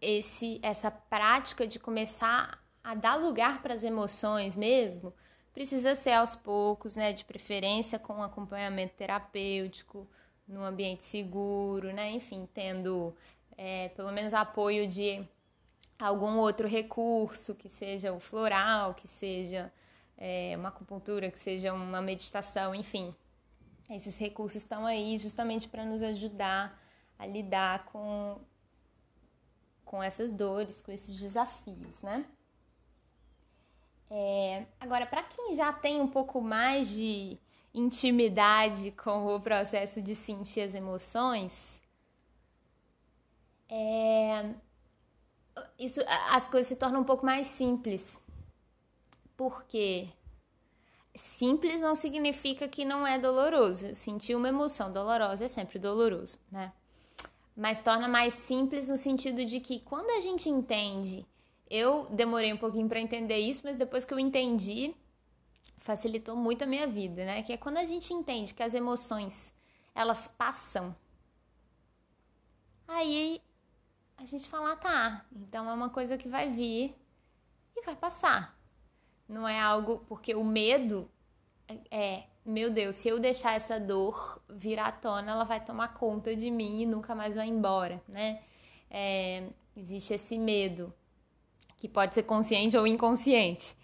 esse 0.00 0.60
essa 0.62 0.90
prática 0.90 1.66
de 1.66 1.78
começar 1.78 2.62
a 2.82 2.94
dar 2.94 3.16
lugar 3.16 3.62
para 3.62 3.74
as 3.74 3.82
emoções 3.82 4.56
mesmo 4.56 5.12
precisa 5.54 5.94
ser 5.94 6.12
aos 6.12 6.34
poucos, 6.34 6.96
né? 6.96 7.12
De 7.12 7.24
preferência 7.24 7.98
com 7.98 8.22
acompanhamento 8.22 8.94
terapêutico 8.96 10.06
no 10.46 10.64
ambiente 10.64 11.04
seguro, 11.04 11.92
né? 11.92 12.10
Enfim, 12.10 12.48
tendo 12.52 13.14
é, 13.56 13.88
pelo 13.90 14.12
menos 14.12 14.34
apoio 14.34 14.86
de 14.86 15.24
algum 15.98 16.38
outro 16.38 16.66
recurso, 16.66 17.54
que 17.54 17.68
seja 17.68 18.12
o 18.12 18.18
floral, 18.18 18.94
que 18.94 19.06
seja 19.06 19.72
é, 20.18 20.54
uma 20.56 20.68
acupuntura, 20.68 21.30
que 21.30 21.38
seja 21.38 21.72
uma 21.72 22.02
meditação, 22.02 22.74
enfim. 22.74 23.14
Esses 23.88 24.16
recursos 24.16 24.62
estão 24.62 24.84
aí 24.84 25.16
justamente 25.16 25.68
para 25.68 25.84
nos 25.84 26.02
ajudar 26.02 26.82
a 27.18 27.26
lidar 27.26 27.86
com, 27.86 28.40
com 29.84 30.02
essas 30.02 30.32
dores, 30.32 30.82
com 30.82 30.92
esses 30.92 31.20
desafios, 31.20 32.02
né? 32.02 32.26
É, 34.10 34.66
agora, 34.78 35.06
para 35.06 35.22
quem 35.22 35.54
já 35.54 35.72
tem 35.72 36.00
um 36.00 36.08
pouco 36.08 36.40
mais 36.40 36.88
de 36.88 37.38
intimidade 37.72 38.92
com 38.92 39.34
o 39.34 39.40
processo 39.40 40.00
de 40.00 40.14
sentir 40.14 40.60
as 40.60 40.74
emoções, 40.74 41.80
é, 43.68 44.54
isso, 45.78 46.00
as 46.30 46.48
coisas 46.48 46.68
se 46.68 46.76
tornam 46.76 47.00
um 47.00 47.04
pouco 47.04 47.24
mais 47.24 47.46
simples. 47.48 48.20
Porque 49.36 50.08
simples 51.16 51.80
não 51.80 51.94
significa 51.94 52.68
que 52.68 52.84
não 52.84 53.06
é 53.06 53.18
doloroso. 53.18 53.94
Sentir 53.94 54.34
uma 54.34 54.48
emoção 54.48 54.90
dolorosa 54.90 55.44
é 55.44 55.48
sempre 55.48 55.78
doloroso, 55.78 56.38
né? 56.50 56.72
Mas 57.56 57.80
torna 57.80 58.08
mais 58.08 58.34
simples 58.34 58.88
no 58.88 58.96
sentido 58.96 59.44
de 59.44 59.60
que 59.60 59.80
quando 59.80 60.10
a 60.10 60.20
gente 60.20 60.48
entende, 60.48 61.24
eu 61.70 62.06
demorei 62.06 62.52
um 62.52 62.56
pouquinho 62.56 62.88
para 62.88 63.00
entender 63.00 63.38
isso, 63.38 63.62
mas 63.64 63.76
depois 63.76 64.04
que 64.04 64.12
eu 64.12 64.18
entendi, 64.18 64.94
facilitou 65.78 66.34
muito 66.36 66.62
a 66.62 66.66
minha 66.66 66.86
vida, 66.86 67.24
né? 67.24 67.42
Que 67.42 67.52
é 67.52 67.56
quando 67.56 67.76
a 67.76 67.84
gente 67.84 68.12
entende 68.12 68.54
que 68.54 68.62
as 68.62 68.74
emoções 68.74 69.52
elas 69.94 70.26
passam, 70.26 70.94
aí 72.88 73.40
a 74.16 74.24
gente 74.24 74.48
fala, 74.48 74.72
ah, 74.72 74.76
tá, 74.76 75.26
então 75.32 75.68
é 75.68 75.72
uma 75.72 75.90
coisa 75.90 76.16
que 76.16 76.28
vai 76.28 76.50
vir 76.50 76.94
e 77.76 77.82
vai 77.84 77.94
passar. 77.94 78.58
Não 79.28 79.46
é 79.46 79.60
algo 79.60 80.04
porque 80.08 80.34
o 80.34 80.44
medo 80.44 81.10
é, 81.90 82.24
meu 82.44 82.70
Deus, 82.70 82.96
se 82.96 83.08
eu 83.08 83.18
deixar 83.18 83.54
essa 83.54 83.80
dor 83.80 84.40
vir 84.48 84.78
à 84.78 84.92
tona, 84.92 85.32
ela 85.32 85.44
vai 85.44 85.64
tomar 85.64 85.94
conta 85.94 86.34
de 86.36 86.50
mim 86.50 86.82
e 86.82 86.86
nunca 86.86 87.14
mais 87.14 87.36
vai 87.36 87.48
embora, 87.48 88.02
né? 88.08 88.40
É, 88.90 89.44
existe 89.76 90.14
esse 90.14 90.38
medo 90.38 90.92
que 91.76 91.88
pode 91.88 92.14
ser 92.14 92.22
consciente 92.24 92.76
ou 92.76 92.86
inconsciente 92.86 93.76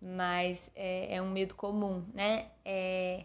mas 0.00 0.58
é, 0.74 1.16
é 1.16 1.22
um 1.22 1.30
medo 1.30 1.54
comum, 1.54 2.04
né? 2.14 2.46
É 2.64 3.24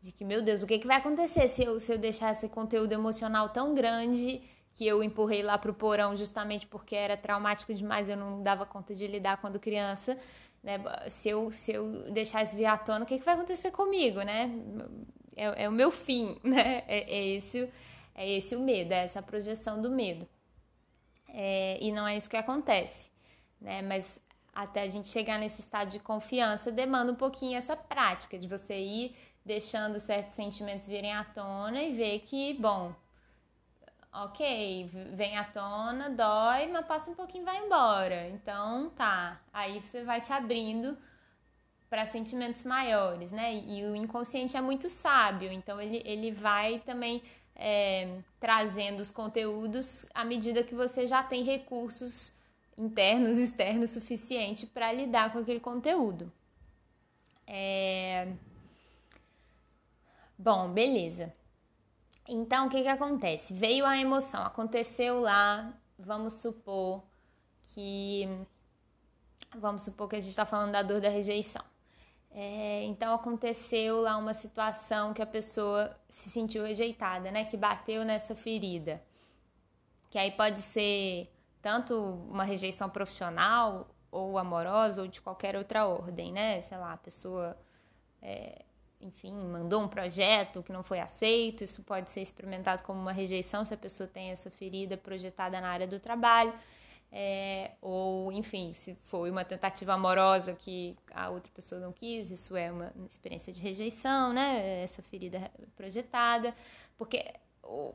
de 0.00 0.10
que, 0.10 0.24
meu 0.24 0.42
Deus, 0.42 0.64
o 0.64 0.66
que, 0.66 0.80
que 0.80 0.86
vai 0.86 0.96
acontecer 0.96 1.46
se 1.46 1.62
eu, 1.62 1.78
se 1.78 1.92
eu 1.92 1.96
deixar 1.96 2.32
esse 2.32 2.48
conteúdo 2.48 2.92
emocional 2.92 3.50
tão 3.50 3.72
grande 3.72 4.42
que 4.74 4.84
eu 4.84 5.00
empurrei 5.00 5.44
lá 5.44 5.56
pro 5.56 5.72
porão 5.72 6.16
justamente 6.16 6.66
porque 6.66 6.96
era 6.96 7.16
traumático 7.16 7.72
demais, 7.72 8.08
eu 8.08 8.16
não 8.16 8.42
dava 8.42 8.66
conta 8.66 8.96
de 8.96 9.06
lidar 9.06 9.36
quando 9.36 9.60
criança, 9.60 10.18
né? 10.62 10.78
Se 11.10 11.28
eu, 11.28 11.50
se 11.50 11.72
eu 11.72 12.10
deixar 12.10 12.42
isso 12.42 12.56
vir 12.56 12.66
à 12.66 12.76
tona, 12.76 13.04
o 13.04 13.06
que, 13.06 13.18
que 13.18 13.24
vai 13.24 13.34
acontecer 13.34 13.70
comigo, 13.70 14.22
né? 14.22 14.50
É, 15.34 15.64
é 15.64 15.68
o 15.68 15.72
meu 15.72 15.90
fim, 15.90 16.38
né? 16.44 16.84
É, 16.86 17.12
é, 17.12 17.28
esse, 17.36 17.68
é 18.14 18.30
esse 18.30 18.54
o 18.54 18.60
medo, 18.60 18.92
é 18.92 19.04
essa 19.04 19.22
projeção 19.22 19.80
do 19.80 19.90
medo. 19.90 20.28
É, 21.28 21.78
e 21.80 21.90
não 21.90 22.06
é 22.06 22.16
isso 22.16 22.28
que 22.28 22.36
acontece, 22.36 23.10
né? 23.60 23.82
Mas 23.82 24.20
até 24.54 24.82
a 24.82 24.86
gente 24.86 25.08
chegar 25.08 25.38
nesse 25.38 25.60
estado 25.62 25.90
de 25.90 25.98
confiança, 25.98 26.70
demanda 26.70 27.10
um 27.10 27.16
pouquinho 27.16 27.56
essa 27.56 27.74
prática 27.74 28.38
de 28.38 28.46
você 28.46 28.78
ir 28.78 29.16
deixando 29.44 29.98
certos 29.98 30.34
sentimentos 30.34 30.86
virem 30.86 31.12
à 31.12 31.24
tona 31.24 31.82
e 31.82 31.92
ver 31.92 32.20
que, 32.20 32.54
bom, 32.54 32.94
ok, 34.12 34.90
vem 35.14 35.36
à 35.38 35.44
tona, 35.44 36.10
dói, 36.10 36.66
mas 36.68 36.86
passa 36.86 37.10
um 37.10 37.14
pouquinho 37.14 37.42
e 37.42 37.44
vai 37.46 37.64
embora. 37.64 38.28
Então, 38.28 38.90
tá. 38.90 39.40
Aí 39.52 39.80
você 39.80 40.04
vai 40.04 40.20
se 40.20 40.32
abrindo 40.32 40.96
para 41.88 42.06
sentimentos 42.06 42.64
maiores, 42.64 43.32
né? 43.32 43.54
E 43.54 43.84
o 43.84 43.96
inconsciente 43.96 44.56
é 44.56 44.60
muito 44.60 44.88
sábio, 44.88 45.52
então 45.52 45.80
ele, 45.80 46.02
ele 46.04 46.30
vai 46.30 46.78
também 46.80 47.22
é, 47.54 48.18
trazendo 48.40 49.00
os 49.00 49.10
conteúdos 49.10 50.06
à 50.14 50.24
medida 50.24 50.62
que 50.62 50.74
você 50.74 51.06
já 51.06 51.22
tem 51.22 51.42
recursos 51.42 52.32
internos 52.76 53.36
externos 53.38 53.90
suficiente 53.90 54.66
para 54.66 54.92
lidar 54.92 55.32
com 55.32 55.38
aquele 55.38 55.60
conteúdo. 55.60 56.32
É... 57.46 58.32
Bom, 60.38 60.70
beleza. 60.70 61.34
Então, 62.28 62.66
o 62.66 62.70
que, 62.70 62.82
que 62.82 62.88
acontece? 62.88 63.52
Veio 63.52 63.84
a 63.84 63.98
emoção, 63.98 64.42
aconteceu 64.44 65.20
lá, 65.20 65.72
vamos 65.98 66.34
supor 66.34 67.02
que. 67.64 68.28
Vamos 69.56 69.82
supor 69.82 70.08
que 70.08 70.16
a 70.16 70.20
gente 70.20 70.30
está 70.30 70.46
falando 70.46 70.72
da 70.72 70.82
dor 70.82 71.00
da 71.00 71.08
rejeição. 71.08 71.64
É, 72.30 72.82
então, 72.84 73.12
aconteceu 73.12 74.00
lá 74.00 74.16
uma 74.16 74.32
situação 74.32 75.12
que 75.12 75.20
a 75.20 75.26
pessoa 75.26 75.94
se 76.08 76.30
sentiu 76.30 76.64
rejeitada, 76.64 77.30
né? 77.30 77.44
Que 77.44 77.56
bateu 77.56 78.04
nessa 78.04 78.34
ferida. 78.34 79.02
Que 80.10 80.18
aí 80.18 80.30
pode 80.30 80.60
ser 80.62 81.30
tanto 81.60 81.94
uma 82.28 82.44
rejeição 82.44 82.88
profissional 82.88 83.88
ou 84.10 84.38
amorosa 84.38 85.02
ou 85.02 85.08
de 85.08 85.20
qualquer 85.20 85.56
outra 85.56 85.86
ordem, 85.86 86.32
né? 86.32 86.60
Sei 86.62 86.76
lá, 86.78 86.94
a 86.94 86.96
pessoa, 86.96 87.56
é, 88.20 88.64
enfim, 89.02 89.32
mandou 89.32 89.82
um 89.82 89.88
projeto 89.88 90.62
que 90.62 90.72
não 90.72 90.82
foi 90.82 91.00
aceito, 91.00 91.64
isso 91.64 91.82
pode 91.82 92.10
ser 92.10 92.22
experimentado 92.22 92.82
como 92.82 93.00
uma 93.00 93.12
rejeição 93.12 93.64
se 93.64 93.74
a 93.74 93.76
pessoa 93.76 94.08
tem 94.08 94.30
essa 94.30 94.50
ferida 94.50 94.96
projetada 94.96 95.60
na 95.60 95.68
área 95.68 95.86
do 95.86 95.98
trabalho. 96.00 96.52
é, 97.14 97.72
ou 97.82 98.32
enfim, 98.32 98.72
se 98.72 98.94
foi 98.94 99.30
uma 99.30 99.44
tentativa 99.44 99.92
amorosa 99.92 100.54
que 100.54 100.96
a 101.14 101.28
outra 101.28 101.52
pessoa 101.52 101.78
não 101.80 101.92
quis, 101.92 102.30
isso 102.30 102.56
é 102.56 102.72
uma 102.72 102.90
experiência 103.08 103.52
de 103.52 103.60
rejeição, 103.60 104.32
né? 104.32 104.82
Essa 104.82 105.02
ferida 105.02 105.50
projetada, 105.76 106.54
porque 106.96 107.22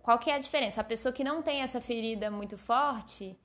qual 0.04 0.20
que 0.20 0.30
é 0.30 0.36
a 0.36 0.40
diferença? 0.40 0.82
A 0.82 0.84
pessoa 0.84 1.12
que 1.12 1.24
não 1.24 1.42
tem 1.42 1.62
essa 1.62 1.82
ferida 1.82 2.30
muito 2.30 2.58
forte, 2.58 3.36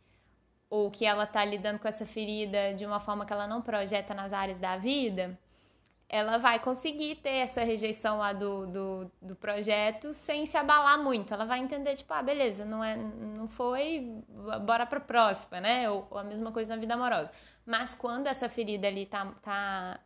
ou 0.69 0.90
que 0.90 1.04
ela 1.07 1.25
está 1.25 1.45
lidando 1.45 1.78
com 1.78 1.88
essa 1.88 2.07
ferida 2.07 2.75
de 2.75 2.85
uma 2.87 3.00
forma 3.00 3.25
que 3.26 3.33
ela 3.33 3.47
não 3.47 3.62
projeta 3.62 4.14
nas 4.14 4.33
áreas 4.33 4.59
da 4.59 4.76
vida, 4.76 5.38
ela 6.12 6.37
vai 6.37 6.61
conseguir 6.61 7.16
ter 7.16 7.37
essa 7.37 7.64
rejeição 7.64 8.19
lá 8.19 8.35
do, 8.35 8.66
do, 8.66 9.11
do, 9.23 9.35
projeto 9.35 10.12
sem 10.12 10.45
se 10.45 10.59
abalar 10.59 11.02
muito. 11.02 11.33
Ela 11.33 11.47
vai 11.47 11.59
entender, 11.59 11.97
tipo, 11.97 12.12
ah, 12.12 12.23
beleza, 12.23 12.66
não, 12.66 12.85
é, 12.85 12.95
não 12.95 13.49
foi, 13.49 14.23
bora 14.61 14.85
pra 14.85 15.00
próxima, 15.00 15.59
né? 15.59 15.88
Ou, 15.88 16.07
ou 16.11 16.19
a 16.19 16.23
mesma 16.23 16.52
coisa 16.52 16.75
na 16.75 16.78
vida 16.78 16.92
amorosa. 16.92 17.31
Mas 17.64 17.95
quando 17.95 18.26
essa 18.26 18.47
ferida 18.47 18.87
ali 18.88 19.07
tá, 19.07 19.25
tá 19.40 20.00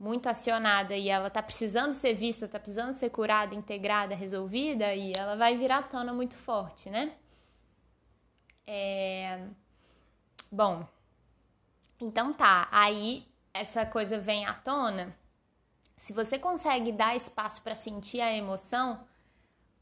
muito 0.00 0.30
acionada 0.30 0.96
e 0.96 1.10
ela 1.10 1.28
tá 1.28 1.42
precisando 1.42 1.92
ser 1.92 2.14
vista, 2.14 2.48
tá 2.48 2.58
precisando 2.58 2.94
ser 2.94 3.10
curada, 3.10 3.54
integrada, 3.54 4.14
resolvida, 4.14 4.94
e 4.94 5.12
ela 5.18 5.36
vai 5.36 5.58
virar 5.58 5.82
tona 5.90 6.14
muito 6.14 6.36
forte, 6.36 6.88
né? 6.88 7.12
É... 8.66 9.46
Bom, 10.50 10.86
então 12.00 12.32
tá, 12.32 12.66
aí 12.70 13.30
essa 13.52 13.84
coisa 13.84 14.18
vem 14.18 14.46
à 14.46 14.54
tona, 14.54 15.16
se 15.96 16.12
você 16.12 16.38
consegue 16.38 16.90
dar 16.90 17.14
espaço 17.14 17.62
para 17.62 17.74
sentir 17.74 18.20
a 18.20 18.32
emoção, 18.32 19.06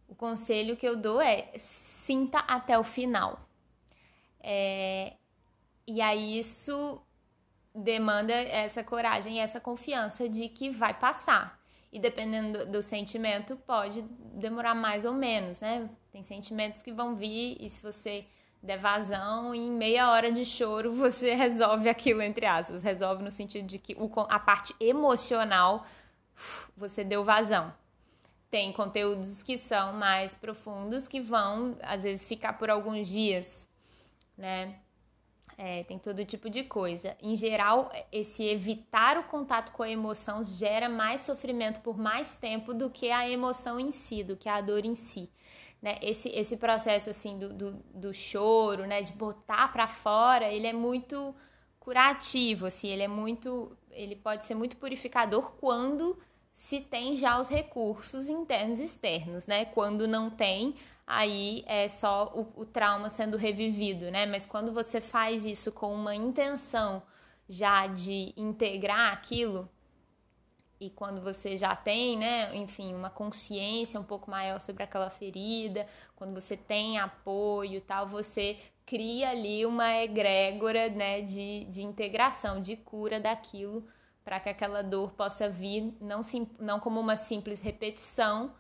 o 0.06 0.14
conselho 0.14 0.76
que 0.76 0.86
eu 0.86 0.96
dou 0.96 1.20
é 1.20 1.50
sinta 1.56 2.40
até 2.40 2.78
o 2.78 2.84
final. 2.84 3.48
É, 4.40 5.14
e 5.86 6.00
aí 6.00 6.38
isso 6.38 7.00
demanda 7.74 8.32
essa 8.32 8.82
coragem 8.84 9.36
e 9.36 9.38
essa 9.38 9.60
confiança 9.60 10.28
de 10.28 10.48
que 10.48 10.68
vai 10.68 10.92
passar. 10.92 11.58
E 11.92 11.98
dependendo 11.98 12.58
do, 12.58 12.72
do 12.72 12.82
sentimento, 12.82 13.56
pode 13.56 14.02
demorar 14.34 14.74
mais 14.74 15.04
ou 15.04 15.14
menos, 15.14 15.60
né? 15.60 15.88
Tem 16.12 16.22
sentimentos 16.22 16.82
que 16.82 16.92
vão 16.92 17.16
vir 17.16 17.56
e 17.60 17.68
se 17.68 17.80
você 17.80 18.26
der 18.62 18.78
vazão, 18.78 19.54
em 19.54 19.70
meia 19.70 20.10
hora 20.10 20.30
de 20.30 20.44
choro 20.44 20.92
você 20.94 21.34
resolve 21.34 21.88
aquilo, 21.88 22.22
entre 22.22 22.46
aspas. 22.46 22.82
Resolve 22.82 23.22
no 23.22 23.30
sentido 23.30 23.66
de 23.66 23.78
que 23.78 23.94
o, 23.94 24.10
a 24.28 24.38
parte 24.38 24.74
emocional 24.78 25.86
você 26.76 27.02
deu 27.04 27.24
vazão. 27.24 27.72
Tem 28.50 28.72
conteúdos 28.72 29.42
que 29.42 29.56
são 29.56 29.92
mais 29.92 30.34
profundos 30.34 31.06
que 31.06 31.20
vão, 31.20 31.76
às 31.82 32.02
vezes, 32.02 32.26
ficar 32.26 32.54
por 32.54 32.68
alguns 32.68 33.06
dias, 33.06 33.68
né? 34.36 34.76
É, 35.56 35.84
tem 35.84 35.98
todo 35.98 36.24
tipo 36.24 36.48
de 36.48 36.64
coisa. 36.64 37.14
Em 37.22 37.36
geral, 37.36 37.92
esse 38.10 38.42
evitar 38.42 39.18
o 39.18 39.24
contato 39.24 39.72
com 39.72 39.82
a 39.82 39.90
emoção 39.90 40.42
gera 40.42 40.88
mais 40.88 41.20
sofrimento 41.20 41.80
por 41.80 41.98
mais 41.98 42.34
tempo 42.34 42.72
do 42.72 42.88
que 42.88 43.10
a 43.10 43.28
emoção 43.28 43.78
em 43.78 43.90
si, 43.90 44.24
do 44.24 44.36
que 44.36 44.48
a 44.48 44.60
dor 44.62 44.86
em 44.86 44.94
si 44.94 45.30
né? 45.80 45.98
Esse, 46.02 46.28
esse 46.30 46.56
processo 46.56 47.10
assim 47.10 47.38
do, 47.38 47.52
do, 47.52 47.72
do 47.94 48.14
choro, 48.14 48.86
né? 48.86 49.02
De 49.02 49.12
botar 49.12 49.72
para 49.72 49.88
fora, 49.88 50.48
ele 50.48 50.66
é 50.66 50.72
muito 50.72 51.34
curativo, 51.78 52.66
assim, 52.66 52.88
ele 52.88 53.02
é 53.02 53.08
muito, 53.08 53.76
ele 53.90 54.14
pode 54.14 54.44
ser 54.44 54.54
muito 54.54 54.76
purificador 54.76 55.52
quando 55.52 56.18
se 56.52 56.80
tem 56.80 57.16
já 57.16 57.40
os 57.40 57.48
recursos 57.48 58.28
internos 58.28 58.80
e 58.80 58.84
externos, 58.84 59.46
né? 59.46 59.64
Quando 59.64 60.06
não 60.06 60.28
tem, 60.28 60.74
aí 61.06 61.64
é 61.66 61.88
só 61.88 62.30
o, 62.34 62.62
o 62.62 62.66
trauma 62.66 63.08
sendo 63.08 63.38
revivido, 63.38 64.10
né? 64.10 64.26
Mas 64.26 64.44
quando 64.44 64.72
você 64.72 65.00
faz 65.00 65.46
isso 65.46 65.72
com 65.72 65.92
uma 65.94 66.14
intenção 66.14 67.02
já 67.48 67.86
de 67.86 68.32
integrar 68.36 69.12
aquilo, 69.12 69.68
e 70.80 70.88
quando 70.88 71.20
você 71.20 71.58
já 71.58 71.76
tem, 71.76 72.16
né, 72.16 72.56
enfim, 72.56 72.94
uma 72.94 73.10
consciência 73.10 74.00
um 74.00 74.04
pouco 74.04 74.30
maior 74.30 74.60
sobre 74.60 74.82
aquela 74.82 75.10
ferida, 75.10 75.86
quando 76.16 76.32
você 76.32 76.56
tem 76.56 76.98
apoio 76.98 77.82
tal, 77.82 78.06
você 78.06 78.58
cria 78.86 79.30
ali 79.30 79.66
uma 79.66 79.94
egrégora, 79.98 80.88
né, 80.88 81.20
de, 81.20 81.66
de 81.66 81.82
integração, 81.82 82.60
de 82.60 82.76
cura 82.76 83.20
daquilo, 83.20 83.86
para 84.24 84.40
que 84.40 84.48
aquela 84.48 84.82
dor 84.82 85.12
possa 85.12 85.48
vir 85.50 85.94
não, 86.00 86.22
sim, 86.22 86.48
não 86.58 86.80
como 86.80 86.98
uma 86.98 87.14
simples 87.14 87.60
repetição, 87.60 88.54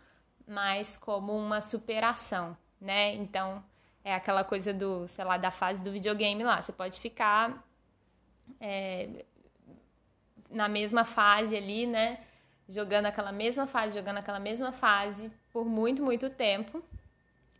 mas 0.46 0.98
como 0.98 1.36
uma 1.36 1.60
superação, 1.60 2.56
né? 2.80 3.14
Então, 3.14 3.62
é 4.04 4.14
aquela 4.14 4.42
coisa 4.44 4.72
do, 4.74 5.06
sei 5.08 5.24
lá, 5.24 5.36
da 5.36 5.50
fase 5.50 5.82
do 5.82 5.92
videogame 5.92 6.42
lá. 6.42 6.60
Você 6.60 6.72
pode 6.72 6.98
ficar 6.98 7.64
é, 8.58 9.24
na 10.50 10.68
mesma 10.68 11.04
fase 11.04 11.56
ali, 11.56 11.86
né? 11.86 12.18
Jogando 12.68 13.06
aquela 13.06 13.32
mesma 13.32 13.66
fase, 13.66 13.94
jogando 13.94 14.18
aquela 14.18 14.40
mesma 14.40 14.72
fase 14.72 15.30
por 15.52 15.64
muito, 15.64 16.02
muito 16.02 16.30
tempo, 16.30 16.82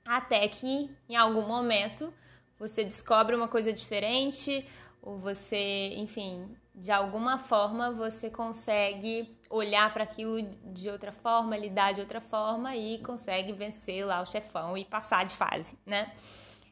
até 0.05 0.46
que 0.48 0.90
em 1.09 1.16
algum 1.16 1.42
momento 1.42 2.12
você 2.59 2.85
descobre 2.85 3.35
uma 3.35 3.48
coisa 3.48 3.72
diferente, 3.72 4.66
ou 5.03 5.16
você, 5.16 5.94
enfim, 5.96 6.55
de 6.74 6.92
alguma 6.92 7.38
forma 7.38 7.90
você 7.90 8.31
consegue 8.31 9.37
olhar 9.48 9.92
para 9.92 10.05
aquilo 10.05 10.42
de 10.42 10.88
outra 10.88 11.11
forma, 11.11 11.57
lidar 11.57 11.92
de 11.92 12.00
outra 12.00 12.20
forma 12.20 12.76
e 12.76 12.98
consegue 12.98 13.53
vencer 13.53 14.07
lá 14.07 14.20
o 14.20 14.26
chefão 14.26 14.76
e 14.76 14.85
passar 14.85 15.24
de 15.24 15.35
fase, 15.35 15.76
né? 15.85 16.12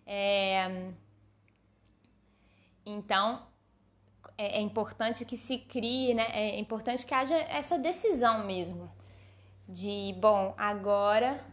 É... 0.07 0.93
Então, 2.87 3.48
é, 4.39 4.59
é, 4.59 4.61
importante 4.61 5.25
que 5.25 5.37
se 5.37 5.59
crie, 5.59 6.15
né? 6.15 6.27
É 6.33 6.59
importante 6.59 7.05
que 7.05 7.13
haja 7.13 7.37
essa 7.37 7.77
decisão 7.77 8.47
mesmo 8.47 8.91
de, 9.69 10.15
bom, 10.19 10.55
agora 10.57 11.45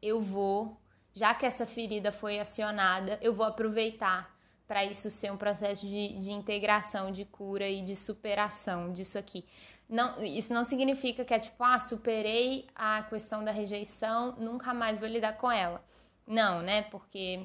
eu 0.00 0.20
vou, 0.20 0.80
já 1.12 1.34
que 1.34 1.44
essa 1.44 1.66
ferida 1.66 2.12
foi 2.12 2.38
acionada, 2.38 3.18
eu 3.20 3.34
vou 3.34 3.44
aproveitar 3.44 4.34
para 4.66 4.84
isso 4.84 5.10
ser 5.10 5.32
um 5.32 5.36
processo 5.36 5.86
de, 5.86 6.20
de 6.20 6.30
integração, 6.30 7.10
de 7.10 7.24
cura 7.24 7.68
e 7.68 7.82
de 7.82 7.96
superação 7.96 8.92
disso 8.92 9.18
aqui. 9.18 9.44
Não, 9.88 10.22
isso 10.22 10.52
não 10.52 10.64
significa 10.64 11.24
que 11.24 11.32
é 11.32 11.38
tipo, 11.38 11.64
ah, 11.64 11.78
superei 11.78 12.66
a 12.74 13.02
questão 13.02 13.42
da 13.42 13.50
rejeição, 13.50 14.36
nunca 14.38 14.74
mais 14.74 14.98
vou 14.98 15.08
lidar 15.08 15.38
com 15.38 15.50
ela. 15.50 15.82
Não, 16.26 16.60
né? 16.60 16.82
Porque, 16.82 17.40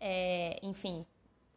é, 0.00 0.58
enfim, 0.62 1.06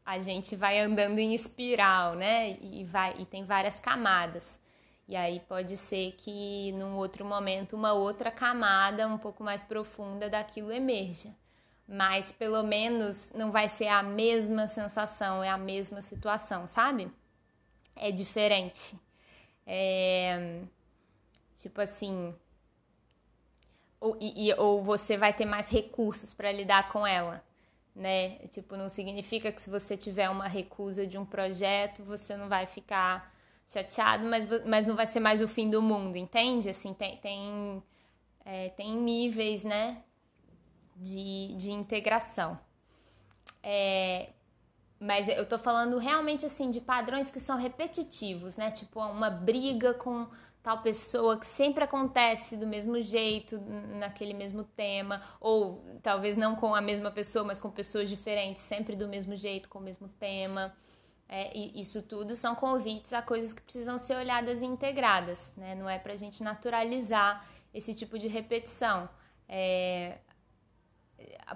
a 0.07 0.19
gente 0.19 0.55
vai 0.55 0.79
andando 0.79 1.19
em 1.19 1.35
espiral, 1.35 2.15
né? 2.15 2.57
E, 2.61 2.85
vai, 2.85 3.13
e 3.19 3.25
tem 3.25 3.43
várias 3.43 3.77
camadas. 3.77 4.57
E 5.05 5.17
aí 5.17 5.41
pode 5.41 5.75
ser 5.75 6.13
que 6.13 6.71
num 6.71 6.95
outro 6.95 7.25
momento 7.25 7.75
uma 7.75 7.91
outra 7.91 8.31
camada 8.31 9.05
um 9.05 9.17
pouco 9.17 9.43
mais 9.43 9.61
profunda 9.61 10.29
daquilo 10.29 10.71
emerja. 10.71 11.35
Mas 11.85 12.31
pelo 12.31 12.63
menos 12.63 13.29
não 13.33 13.51
vai 13.51 13.67
ser 13.67 13.87
a 13.87 14.01
mesma 14.01 14.69
sensação, 14.69 15.43
é 15.43 15.49
a 15.49 15.57
mesma 15.57 16.01
situação, 16.01 16.67
sabe? 16.67 17.11
É 17.93 18.09
diferente. 18.09 18.97
É, 19.65 20.61
tipo 21.57 21.81
assim. 21.81 22.33
Ou, 23.99 24.17
e, 24.21 24.53
ou 24.53 24.81
você 24.81 25.17
vai 25.17 25.33
ter 25.33 25.45
mais 25.45 25.67
recursos 25.67 26.33
para 26.33 26.49
lidar 26.49 26.87
com 26.87 27.05
ela 27.05 27.45
né? 27.97 28.37
Tipo, 28.49 28.77
não 28.77 28.87
significa 28.89 29.51
que 29.51 29.61
se 29.61 29.69
você 29.69 29.97
tiver 29.97 30.29
uma 30.29 30.47
recusa 30.47 31.05
de 31.05 31.17
um 31.17 31.25
projeto, 31.25 32.03
você 32.03 32.37
não 32.37 32.47
vai 32.47 32.67
ficar 32.67 33.33
chateado, 33.67 34.25
mas, 34.25 34.47
mas 34.65 34.87
não 34.87 34.95
vai 34.95 35.05
ser 35.05 35.19
mais 35.19 35.41
o 35.41 35.47
fim 35.47 35.69
do 35.69 35.81
mundo, 35.81 36.15
entende? 36.15 36.69
Assim, 36.69 36.93
tem, 36.93 37.17
tem, 37.17 37.83
é, 38.45 38.69
tem 38.69 38.95
níveis, 38.95 39.63
né, 39.63 40.03
de, 40.95 41.55
de 41.57 41.71
integração. 41.71 42.57
É, 43.63 44.29
mas 44.99 45.27
eu 45.27 45.45
tô 45.45 45.57
falando 45.57 45.97
realmente, 45.97 46.45
assim, 46.45 46.69
de 46.69 46.79
padrões 46.79 47.29
que 47.29 47.39
são 47.39 47.57
repetitivos, 47.57 48.57
né? 48.57 48.71
Tipo, 48.71 48.99
uma 49.01 49.29
briga 49.29 49.93
com 49.93 50.27
tal 50.67 50.79
pessoa 50.79 51.39
que 51.39 51.45
sempre 51.45 51.81
acontece 51.81 52.57
do 52.57 52.67
mesmo 52.67 53.01
jeito, 53.01 53.57
naquele 53.97 54.33
mesmo 54.33 54.65
tema, 54.65 55.21
ou 55.39 55.81
talvez 56.03 56.35
não 56.35 56.57
com 56.57 56.75
a 56.75 56.81
mesma 56.81 57.09
pessoa, 57.09 57.45
mas 57.45 57.57
com 57.57 57.71
pessoas 57.71 58.09
diferentes, 58.09 58.63
sempre 58.63 58.93
do 58.93 59.07
mesmo 59.07 59.33
jeito, 59.33 59.69
com 59.69 59.79
o 59.79 59.81
mesmo 59.81 60.09
tema. 60.09 60.75
É, 61.29 61.57
isso 61.57 62.03
tudo 62.03 62.35
são 62.35 62.53
convites 62.53 63.13
a 63.13 63.21
coisas 63.21 63.53
que 63.53 63.61
precisam 63.61 63.97
ser 63.97 64.17
olhadas 64.17 64.61
e 64.61 64.65
integradas, 64.65 65.53
né? 65.55 65.73
Não 65.73 65.89
é 65.89 65.97
para 65.97 66.11
a 66.11 66.17
gente 66.17 66.43
naturalizar 66.43 67.47
esse 67.73 67.95
tipo 67.95 68.19
de 68.19 68.27
repetição. 68.27 69.07
É, 69.47 70.17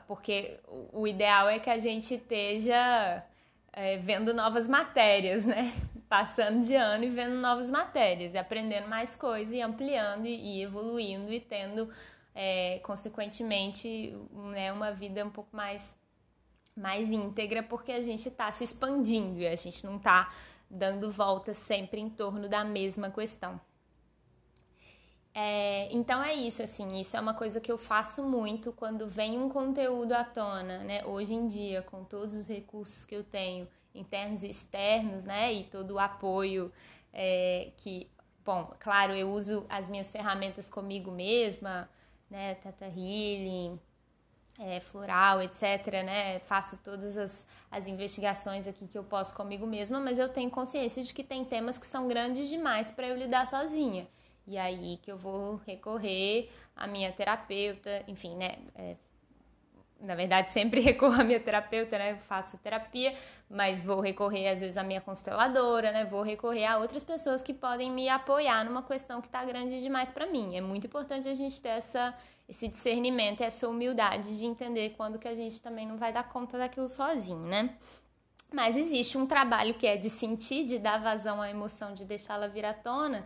porque 0.08 0.58
o 0.94 1.06
ideal 1.06 1.50
é 1.50 1.60
que 1.60 1.70
a 1.70 1.80
gente 1.80 2.16
esteja 2.16 3.26
é, 3.74 3.98
vendo 3.98 4.34
novas 4.34 4.70
matérias, 4.70 5.46
né? 5.46 5.74
Passando 6.12 6.62
de 6.62 6.76
ano 6.76 7.06
e 7.06 7.10
vendo 7.10 7.36
novas 7.36 7.72
matérias, 7.72 8.34
e 8.34 8.38
aprendendo 8.38 8.86
mais 8.90 9.16
coisas, 9.16 9.54
e 9.54 9.62
ampliando 9.62 10.26
e, 10.26 10.62
evoluindo 10.62 11.32
e 11.32 11.40
tendo, 11.40 11.90
é, 12.36 12.80
consequentemente, 12.84 14.14
né, 14.52 14.74
uma 14.74 14.92
vida 14.92 15.26
um 15.26 15.30
pouco 15.30 15.56
mais, 15.56 15.96
mais 16.76 17.10
íntegra, 17.10 17.64
porque 17.64 17.94
a 17.94 18.02
gente 18.02 18.28
está 18.28 18.52
se 18.52 18.62
expandindo 18.66 19.40
e 19.40 19.48
a 19.48 19.56
gente 19.56 19.86
não 19.86 19.96
está 19.96 20.34
dando 20.70 21.10
voltas 21.10 21.56
sempre 21.56 22.02
em 22.02 22.10
torno 22.10 22.50
da 22.50 22.62
mesma 22.62 23.10
questão. 23.10 23.58
É, 25.34 25.88
então 25.94 26.22
é 26.22 26.34
isso, 26.34 26.62
assim, 26.62 27.00
isso 27.00 27.16
é 27.16 27.22
uma 27.22 27.34
coisa 27.34 27.62
que 27.62 27.72
eu 27.72 27.78
faço 27.78 28.22
muito 28.22 28.74
quando 28.74 29.08
vem 29.08 29.40
um 29.40 29.48
conteúdo 29.48 30.12
à 30.12 30.26
tona, 30.26 30.80
né? 30.80 31.06
Hoje 31.06 31.34
em 31.34 31.48
dia, 31.48 31.82
com 31.82 32.04
todos 32.04 32.36
os 32.36 32.50
recursos 32.50 33.06
que 33.06 33.16
eu 33.16 33.24
tenho, 33.24 33.66
internos 33.94 34.44
e 34.44 34.50
externos, 34.50 35.26
né? 35.26 35.54
E 35.54 35.64
todo 35.66 35.92
o 35.92 36.00
apoio 36.00 36.72
é, 37.14 37.72
que, 37.78 38.10
bom, 38.46 38.72
claro, 38.80 39.14
eu 39.14 39.32
uso 39.32 39.66
as 39.70 39.88
minhas 39.88 40.10
ferramentas 40.10 40.70
comigo 40.70 41.12
mesma, 41.12 41.90
né? 42.30 42.56
Tata 42.56 42.86
Healing, 42.86 43.80
é, 44.60 44.80
floral, 44.80 45.42
etc, 45.42 45.62
né? 46.06 46.40
Faço 46.40 46.78
todas 46.78 47.18
as, 47.18 47.46
as 47.70 47.88
investigações 47.88 48.68
aqui 48.68 48.88
que 48.88 48.98
eu 48.98 49.04
posso 49.04 49.34
comigo 49.34 49.66
mesma, 49.66 50.00
mas 50.00 50.20
eu 50.20 50.30
tenho 50.30 50.50
consciência 50.50 51.04
de 51.04 51.14
que 51.14 51.24
tem 51.24 51.44
temas 51.44 51.78
que 51.78 51.86
são 51.86 52.08
grandes 52.08 52.50
demais 52.50 52.92
para 52.92 53.08
eu 53.08 53.16
lidar 53.16 53.48
sozinha. 53.48 54.08
E 54.48 54.58
aí 54.58 54.98
que 55.02 55.12
eu 55.12 55.18
vou 55.18 55.62
recorrer 55.66 56.50
à 56.76 56.88
minha 56.88 57.12
terapeuta, 57.12 58.04
enfim, 58.08 58.36
né? 58.36 58.58
É, 58.76 58.96
na 60.02 60.16
verdade, 60.16 60.52
sempre 60.52 60.82
recorro 60.82 61.20
à 61.20 61.24
minha 61.24 61.40
terapeuta, 61.40 61.98
né? 61.98 62.14
Eu 62.14 62.18
faço 62.18 62.58
terapia, 62.58 63.14
mas 63.50 63.82
vou 63.82 64.00
recorrer 64.02 64.50
às 64.50 64.60
vezes 64.60 64.78
à 64.78 64.84
minha 64.84 65.02
consteladora, 65.02 65.92
né? 65.92 66.06
Vou 66.06 66.22
recorrer 66.22 66.66
a 66.66 66.78
outras 66.78 67.04
pessoas 67.04 67.42
que 67.42 67.54
podem 67.54 67.92
me 67.92 68.10
apoiar 68.10 68.66
numa 68.66 68.84
questão 68.84 69.22
que 69.22 69.28
está 69.28 69.44
grande 69.46 69.82
demais 69.82 70.12
para 70.12 70.26
mim. 70.26 70.56
É 70.56 70.62
muito 70.62 70.88
importante 70.88 71.28
a 71.30 71.36
gente 71.36 71.62
ter 71.62 71.70
essa, 71.70 72.14
esse 72.50 72.68
discernimento, 72.68 73.42
essa 73.42 73.68
humildade 73.68 74.38
de 74.38 74.46
entender 74.46 74.94
quando 74.98 75.20
que 75.20 75.28
a 75.28 75.36
gente 75.36 75.62
também 75.62 75.88
não 75.88 75.98
vai 75.98 76.12
dar 76.12 76.24
conta 76.28 76.58
daquilo 76.58 76.90
sozinho, 76.90 77.46
né? 77.46 77.76
Mas 78.54 78.76
existe 78.76 79.18
um 79.18 79.26
trabalho 79.26 79.74
que 79.76 79.88
é 79.88 79.96
de 79.96 80.10
sentir, 80.10 80.66
de 80.66 80.78
dar 80.78 80.98
vazão 81.00 81.42
à 81.42 81.50
emoção, 81.50 81.94
de 81.94 82.04
deixá-la 82.04 82.48
vir 82.48 82.66
à 82.66 82.74
tona 82.74 83.26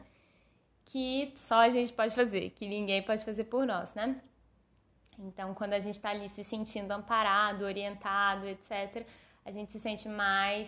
que 0.86 1.34
só 1.36 1.56
a 1.56 1.70
gente 1.70 1.92
pode 1.92 2.14
fazer, 2.14 2.52
que 2.52 2.68
ninguém 2.68 3.02
pode 3.02 3.26
fazer 3.26 3.46
por 3.46 3.66
nós, 3.66 3.94
né? 3.96 4.22
Então, 5.19 5.54
quando 5.54 5.73
a 5.73 5.80
gente 5.80 5.95
está 5.95 6.10
ali 6.10 6.30
se 6.30 6.43
sentindo 6.43 6.91
amparado, 6.91 7.63
orientado, 7.63 8.47
etc., 8.47 9.06
a 9.45 9.51
gente 9.51 9.71
se 9.71 9.80
sente 9.80 10.08
mais 10.10 10.67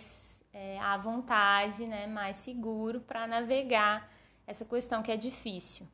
é, 0.54 0.80
à 0.80 0.98
vontade, 0.98 1.86
né? 1.86 2.08
mais 2.08 2.38
seguro 2.38 3.02
para 3.02 3.28
navegar 3.28 4.10
essa 4.46 4.64
questão 4.64 5.04
que 5.04 5.12
é 5.12 5.18
difícil. 5.18 5.86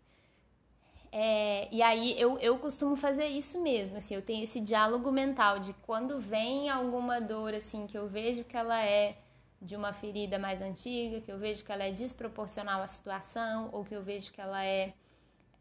É, 1.11 1.67
e 1.71 1.81
aí 1.81 2.19
eu, 2.19 2.39
eu 2.39 2.57
costumo 2.57 2.95
fazer 2.95 3.27
isso 3.27 3.61
mesmo, 3.61 3.97
assim, 3.97 4.15
eu 4.15 4.21
tenho 4.23 4.43
esse 4.43 4.59
diálogo 4.59 5.11
mental 5.11 5.59
de 5.59 5.71
quando 5.73 6.19
vem 6.19 6.69
alguma 6.69 7.21
dor, 7.21 7.53
assim, 7.53 7.85
que 7.85 7.95
eu 7.95 8.07
vejo 8.07 8.43
que 8.43 8.57
ela 8.57 8.83
é 8.83 9.15
de 9.61 9.75
uma 9.75 9.93
ferida 9.93 10.39
mais 10.39 10.59
antiga, 10.59 11.21
que 11.21 11.31
eu 11.31 11.37
vejo 11.37 11.63
que 11.63 11.71
ela 11.71 11.83
é 11.83 11.91
desproporcional 11.91 12.81
à 12.81 12.87
situação, 12.87 13.69
ou 13.71 13.85
que 13.85 13.95
eu 13.95 14.01
vejo 14.01 14.31
que 14.31 14.41
ela 14.41 14.65
é, 14.65 14.93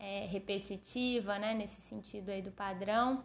é 0.02 0.26
repetitiva, 0.26 1.38
né, 1.38 1.54
nesse 1.54 1.80
sentido 1.80 2.30
aí 2.30 2.42
do 2.42 2.50
padrão, 2.50 3.24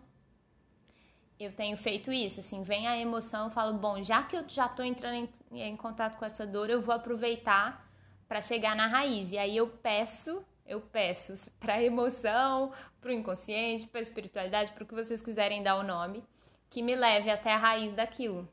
eu 1.40 1.52
tenho 1.52 1.76
feito 1.76 2.12
isso, 2.12 2.40
assim, 2.40 2.62
vem 2.62 2.88
a 2.88 2.96
emoção, 2.98 3.46
eu 3.46 3.52
falo, 3.52 3.74
bom, 3.74 4.02
já 4.04 4.22
que 4.22 4.36
eu 4.36 4.48
já 4.48 4.68
estou 4.68 4.86
entrando 4.86 5.28
em, 5.52 5.62
em, 5.62 5.76
contato 5.76 6.18
com 6.18 6.26
essa 6.26 6.46
dor, 6.46 6.70
eu 6.70 6.80
vou 6.80 6.94
aproveitar 6.94 7.88
para 8.28 8.42
chegar 8.42 8.76
na 8.76 8.86
raiz. 8.86 9.32
E 9.32 9.38
aí 9.38 9.58
eu 9.58 9.68
peço, 9.68 10.46
eu 10.66 10.80
peço 10.80 11.52
para 11.60 11.82
emoção, 11.82 12.72
para 13.02 13.10
o 13.10 13.14
inconsciente, 13.14 13.88
para 13.88 14.00
a 14.00 14.04
espiritualidade, 14.04 14.72
para 14.72 14.84
o 14.84 14.88
que 14.88 14.94
vocês 14.94 15.22
quiserem 15.22 15.64
dar 15.64 15.78
o 15.78 15.84
nome, 15.84 16.24
que 16.70 16.82
me 16.82 16.96
leve 16.96 17.30
até 17.30 17.54
a 17.54 17.58
raiz 17.58 17.94
daquilo. 17.94 18.48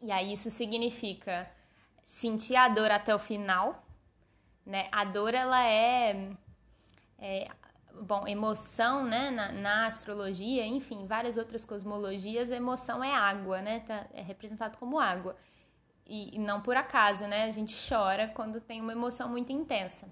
E 0.00 0.10
aí 0.10 0.32
isso 0.32 0.50
significa 0.50 1.48
sentir 2.04 2.56
a 2.56 2.68
dor 2.68 2.90
até 2.90 3.14
o 3.14 3.18
final, 3.18 3.84
né? 4.66 4.88
A 4.90 5.04
dor 5.04 5.34
ela 5.34 5.64
é, 5.64 6.30
é 7.22 7.48
bom, 8.02 8.26
emoção, 8.26 9.04
né? 9.04 9.30
Na, 9.30 9.52
na, 9.52 9.86
astrologia, 9.86 10.66
enfim, 10.66 11.06
várias 11.06 11.36
outras 11.36 11.64
cosmologias, 11.64 12.50
emoção 12.50 13.02
é 13.02 13.14
água, 13.14 13.62
né? 13.62 13.80
Tá, 13.80 14.06
é 14.12 14.22
representado 14.22 14.76
como 14.78 14.98
água. 14.98 15.36
E, 16.06 16.36
e 16.36 16.38
não 16.38 16.60
por 16.60 16.76
acaso, 16.76 17.26
né? 17.26 17.44
A 17.44 17.50
gente 17.50 17.74
chora 17.88 18.28
quando 18.28 18.60
tem 18.60 18.80
uma 18.80 18.92
emoção 18.92 19.28
muito 19.28 19.52
intensa. 19.52 20.08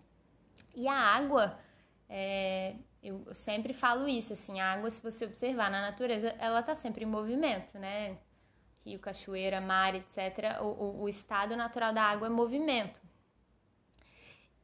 E 0.74 0.86
a 0.88 0.94
água, 0.94 1.58
é, 2.08 2.76
eu, 3.02 3.22
eu 3.26 3.34
sempre 3.34 3.72
falo 3.72 4.08
isso, 4.08 4.32
assim, 4.32 4.60
a 4.60 4.72
água, 4.72 4.90
se 4.90 5.02
você 5.02 5.26
observar 5.26 5.70
na 5.70 5.80
natureza, 5.82 6.28
ela 6.38 6.62
tá 6.62 6.74
sempre 6.74 7.04
em 7.04 7.08
movimento, 7.08 7.78
né? 7.78 8.18
rio, 8.84 8.98
cachoeira, 8.98 9.60
mar, 9.60 9.94
etc., 9.94 10.60
o, 10.60 10.66
o, 10.66 11.02
o 11.02 11.08
estado 11.08 11.56
natural 11.56 11.92
da 11.92 12.02
água 12.02 12.26
é 12.26 12.30
movimento. 12.30 13.00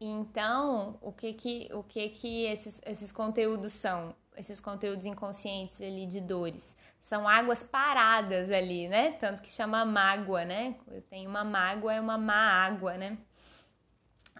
Então, 0.01 0.99
o 1.01 1.11
que 1.11 1.33
que, 1.33 1.69
o 1.73 1.83
que, 1.83 2.09
que 2.11 2.45
esses, 2.45 2.81
esses 2.85 3.11
conteúdos 3.11 3.73
são? 3.73 4.15
Esses 4.37 4.61
conteúdos 4.61 5.07
inconscientes 5.07 5.81
ali 5.81 6.07
de 6.07 6.21
dores. 6.21 6.77
São 7.01 7.27
águas 7.27 7.63
paradas 7.63 8.51
ali, 8.51 8.87
né? 8.87 9.13
Tanto 9.13 9.41
que 9.41 9.51
chama 9.51 9.83
mágoa, 9.85 10.45
né? 10.45 10.77
Eu 10.89 11.01
tenho 11.01 11.31
uma 11.31 11.43
mágoa, 11.43 11.95
é 11.95 12.01
uma 12.01 12.19
má 12.19 12.67
água, 12.67 12.99
né? 12.99 13.17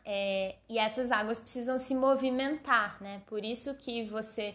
É, 0.05 0.57
e 0.69 0.79
essas 0.79 1.11
águas 1.11 1.39
precisam 1.39 1.79
se 1.79 1.95
movimentar, 1.95 3.03
né? 3.03 3.23
Por 3.27 3.43
isso 3.43 3.75
que 3.75 4.05
você, 4.05 4.55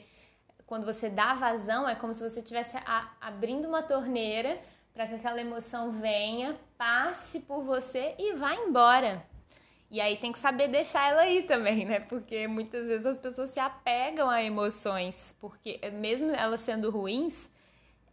quando 0.67 0.85
você 0.85 1.09
dá 1.09 1.33
vazão, 1.33 1.89
é 1.89 1.95
como 1.95 2.13
se 2.13 2.21
você 2.21 2.39
estivesse 2.39 2.77
abrindo 3.19 3.67
uma 3.67 3.81
torneira 3.81 4.61
para 4.93 5.07
que 5.07 5.15
aquela 5.15 5.41
emoção 5.41 5.91
venha, 5.91 6.55
passe 6.77 7.39
por 7.39 7.63
você 7.63 8.13
e 8.19 8.33
vá 8.33 8.53
embora. 8.53 9.25
E 9.91 9.99
aí 9.99 10.15
tem 10.15 10.31
que 10.31 10.39
saber 10.39 10.69
deixar 10.69 11.11
ela 11.11 11.23
aí 11.23 11.43
também, 11.43 11.83
né? 11.85 11.99
Porque 11.99 12.47
muitas 12.47 12.87
vezes 12.87 13.05
as 13.05 13.17
pessoas 13.17 13.49
se 13.49 13.59
apegam 13.59 14.29
a 14.29 14.41
emoções, 14.41 15.35
porque 15.37 15.81
mesmo 15.91 16.31
elas 16.31 16.61
sendo 16.61 16.89
ruins, 16.89 17.49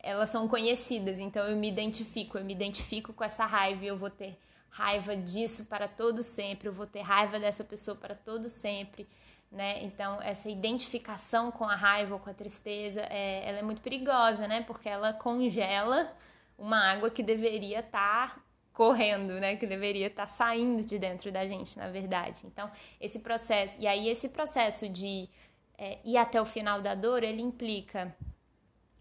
elas 0.01 0.29
são 0.29 0.49
conhecidas. 0.49 1.21
Então 1.21 1.47
eu 1.47 1.57
me 1.57 1.69
identifico, 1.69 2.37
eu 2.37 2.45
me 2.45 2.53
identifico 2.53 3.13
com 3.13 3.23
essa 3.23 3.47
raiva 3.47 3.85
e 3.85 3.87
eu 3.87 3.97
vou 3.97 4.11
ter 4.11 4.37
raiva 4.69 5.17
disso 5.17 5.67
para 5.67 5.87
todo 5.87 6.21
sempre, 6.21 6.67
eu 6.67 6.73
vou 6.73 6.87
ter 6.87 7.01
raiva 7.01 7.39
dessa 7.39 7.63
pessoa 7.63 7.97
para 7.97 8.17
todo 8.17 8.49
sempre. 8.49 9.09
Né? 9.51 9.83
Então, 9.85 10.21
essa 10.21 10.51
identificação 10.51 11.51
com 11.51 11.65
a 11.65 11.77
raiva 11.77 12.15
ou 12.15 12.21
com 12.21 12.29
a 12.29 12.35
tristeza, 12.35 13.01
é, 13.03 13.49
ela 13.49 13.59
é 13.59 13.63
muito 13.63 13.81
perigosa, 13.81 14.47
né? 14.49 14.63
Porque 14.63 14.89
ela 14.89 15.13
congela 15.15 16.13
uma 16.59 16.91
água 16.93 17.09
que 17.09 17.23
deveria 17.23 17.81
estar 17.81 18.35
tá 18.35 18.43
correndo, 18.79 19.41
né? 19.41 19.57
Que 19.57 19.67
deveria 19.67 20.07
estar 20.07 20.23
tá 20.23 20.29
saindo 20.29 20.85
de 20.85 21.01
dentro 21.01 21.33
da 21.33 21.45
gente, 21.45 21.77
na 21.77 21.89
verdade. 21.89 22.43
Então, 22.45 22.71
esse 23.01 23.19
processo, 23.19 23.77
e 23.81 23.89
aí 23.89 24.09
esse 24.09 24.29
processo 24.29 24.89
de 24.89 25.29
é, 25.77 25.99
ir 26.05 26.17
até 26.17 26.41
o 26.41 26.45
final 26.45 26.81
da 26.81 26.95
dor, 26.95 27.25
ele 27.25 27.43
implica 27.43 28.15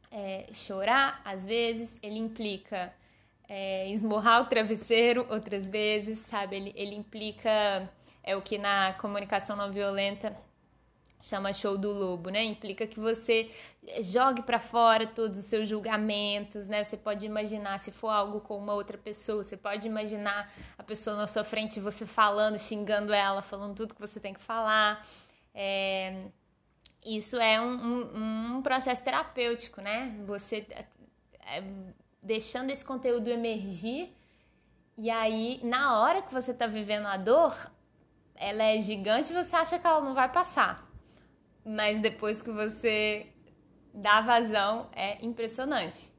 é, 0.09 0.47
chorar, 0.51 1.21
às 1.23 1.45
vezes, 1.45 1.99
ele 2.01 2.17
implica 2.17 2.91
é, 3.47 3.87
esmurrar 3.91 4.41
o 4.41 4.45
travesseiro 4.45 5.27
outras 5.29 5.69
vezes, 5.69 6.17
sabe? 6.25 6.55
Ele, 6.55 6.73
ele 6.75 6.95
implica, 6.95 7.87
é 8.23 8.35
o 8.35 8.41
que 8.41 8.57
na 8.57 8.93
comunicação 8.93 9.55
não 9.55 9.71
violenta 9.71 10.35
chama 11.19 11.51
show 11.51 11.77
do 11.77 11.91
lobo, 11.91 12.29
né? 12.29 12.43
Implica 12.43 12.85
que 12.85 12.99
você 12.99 13.49
jogue 14.01 14.41
para 14.43 14.59
fora 14.59 15.07
todos 15.07 15.39
os 15.39 15.45
seus 15.45 15.67
julgamentos, 15.67 16.67
né? 16.67 16.83
Você 16.83 16.95
pode 16.95 17.25
imaginar 17.25 17.79
se 17.79 17.91
for 17.91 18.09
algo 18.09 18.39
com 18.39 18.57
uma 18.57 18.73
outra 18.73 18.97
pessoa, 18.97 19.43
você 19.43 19.57
pode 19.57 19.87
imaginar 19.87 20.51
a 20.77 20.83
pessoa 20.83 21.15
na 21.15 21.27
sua 21.27 21.43
frente 21.43 21.79
você 21.79 22.05
falando, 22.05 22.59
xingando 22.59 23.13
ela, 23.13 23.41
falando 23.41 23.75
tudo 23.75 23.95
que 23.95 24.01
você 24.01 24.19
tem 24.19 24.33
que 24.33 24.41
falar. 24.41 25.05
É... 25.53 26.25
Isso 27.05 27.37
é 27.37 27.59
um, 27.61 27.73
um, 27.73 28.57
um, 28.57 28.61
processo 28.61 29.01
terapêutico, 29.01 29.81
né? 29.81 30.15
Você 30.25 30.67
é, 31.45 31.63
deixando 32.21 32.69
esse 32.69 32.83
conteúdo 32.83 33.29
emergir 33.29 34.13
e 34.97 35.09
aí 35.09 35.61
na 35.63 35.99
hora 35.99 36.21
que 36.21 36.33
você 36.33 36.51
está 36.51 36.67
vivendo 36.67 37.05
a 37.05 37.15
dor, 37.15 37.55
ela 38.35 38.63
é 38.63 38.79
gigante 38.79 39.31
e 39.31 39.43
você 39.43 39.55
acha 39.55 39.79
que 39.79 39.87
ela 39.87 40.01
não 40.01 40.13
vai 40.13 40.29
passar 40.29 40.86
mas 41.67 41.99
depois 41.99 42.41
que 42.41 42.49
você 42.49 43.27
dá 43.93 44.21
vazão 44.21 44.89
é 44.93 45.23
impressionante. 45.23 46.15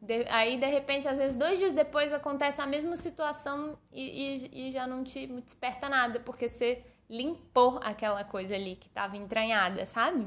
De, 0.00 0.26
aí, 0.28 0.58
de 0.58 0.66
repente, 0.66 1.06
às 1.06 1.18
vezes, 1.18 1.36
dois 1.36 1.58
dias 1.58 1.72
depois 1.72 2.12
acontece 2.12 2.60
a 2.60 2.66
mesma 2.66 2.96
situação 2.96 3.78
e, 3.92 4.46
e, 4.52 4.68
e 4.68 4.72
já 4.72 4.86
não 4.86 5.04
te 5.04 5.26
desperta 5.26 5.88
nada, 5.88 6.18
porque 6.20 6.48
você 6.48 6.82
limpou 7.08 7.78
aquela 7.82 8.24
coisa 8.24 8.54
ali 8.54 8.76
que 8.76 8.86
estava 8.86 9.16
entranhada, 9.16 9.84
sabe? 9.86 10.26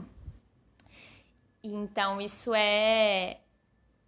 Então, 1.63 2.21
isso 2.21 2.54
é, 2.54 3.39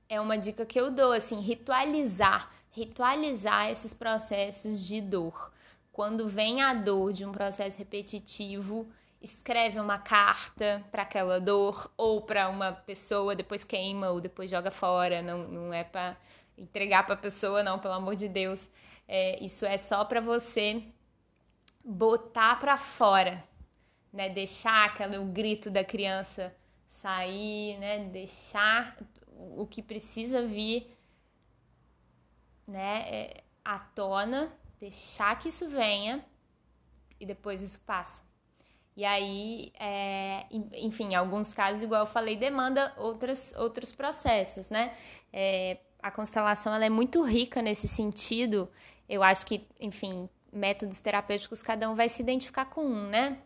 é 0.07 0.21
uma 0.21 0.37
dica 0.37 0.65
que 0.65 0.79
eu 0.79 0.91
dou, 0.91 1.11
assim, 1.11 1.39
ritualizar, 1.39 2.51
ritualizar 2.69 3.69
esses 3.69 3.93
processos 3.93 4.85
de 4.85 5.01
dor. 5.01 5.51
Quando 5.91 6.27
vem 6.27 6.61
a 6.61 6.73
dor 6.73 7.13
de 7.13 7.25
um 7.25 7.31
processo 7.31 7.77
repetitivo, 7.77 8.87
escreve 9.21 9.79
uma 9.79 9.97
carta 9.97 10.83
para 10.91 11.03
aquela 11.03 11.39
dor 11.39 11.91
ou 11.97 12.21
para 12.21 12.47
uma 12.49 12.71
pessoa, 12.71 13.35
depois 13.35 13.63
queima 13.63 14.09
ou 14.09 14.21
depois 14.21 14.49
joga 14.49 14.71
fora, 14.71 15.21
não, 15.21 15.47
não 15.47 15.73
é 15.73 15.83
para 15.83 16.17
entregar 16.57 17.05
para 17.05 17.15
a 17.15 17.17
pessoa, 17.17 17.63
não, 17.63 17.79
pelo 17.79 17.93
amor 17.93 18.15
de 18.15 18.27
Deus. 18.27 18.69
É, 19.07 19.43
isso 19.43 19.65
é 19.65 19.77
só 19.77 20.05
para 20.05 20.21
você 20.21 20.83
botar 21.83 22.59
para 22.59 22.77
fora, 22.77 23.43
né? 24.13 24.29
Deixar 24.29 24.85
aquele 24.85 25.17
o 25.17 25.25
grito 25.25 25.69
da 25.69 25.83
criança 25.83 26.55
sair, 26.87 27.77
né? 27.77 28.05
Deixar 28.05 28.97
o 29.35 29.65
que 29.65 29.81
precisa 29.81 30.45
vir, 30.45 30.95
né? 32.67 33.01
É, 33.09 33.43
à 33.65 33.79
tona, 33.79 34.51
deixar 34.79 35.37
que 35.39 35.49
isso 35.49 35.67
venha 35.69 36.23
e 37.19 37.25
depois 37.25 37.61
isso 37.61 37.79
passa. 37.81 38.28
E 38.99 39.05
aí, 39.05 39.71
é, 39.79 40.45
enfim, 40.73 41.13
em 41.13 41.15
alguns 41.15 41.53
casos, 41.53 41.81
igual 41.81 42.01
eu 42.01 42.05
falei, 42.05 42.35
demanda 42.35 42.93
outras, 42.97 43.55
outros 43.55 43.93
processos, 43.93 44.69
né? 44.69 44.91
É, 45.31 45.77
a 46.03 46.11
constelação 46.11 46.75
ela 46.75 46.83
é 46.83 46.89
muito 46.89 47.23
rica 47.23 47.61
nesse 47.61 47.87
sentido. 47.87 48.69
Eu 49.07 49.23
acho 49.23 49.45
que, 49.45 49.65
enfim, 49.79 50.27
métodos 50.51 50.99
terapêuticos, 50.99 51.61
cada 51.61 51.89
um 51.89 51.95
vai 51.95 52.09
se 52.09 52.21
identificar 52.21 52.65
com 52.65 52.83
um, 52.85 53.07
né? 53.07 53.37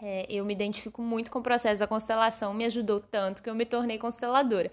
É, 0.00 0.24
eu 0.28 0.44
me 0.44 0.52
identifico 0.52 1.02
muito 1.02 1.32
com 1.32 1.40
o 1.40 1.42
processo 1.42 1.80
da 1.80 1.88
constelação, 1.88 2.54
me 2.54 2.64
ajudou 2.64 3.00
tanto 3.00 3.42
que 3.42 3.50
eu 3.50 3.56
me 3.56 3.66
tornei 3.66 3.98
consteladora. 3.98 4.70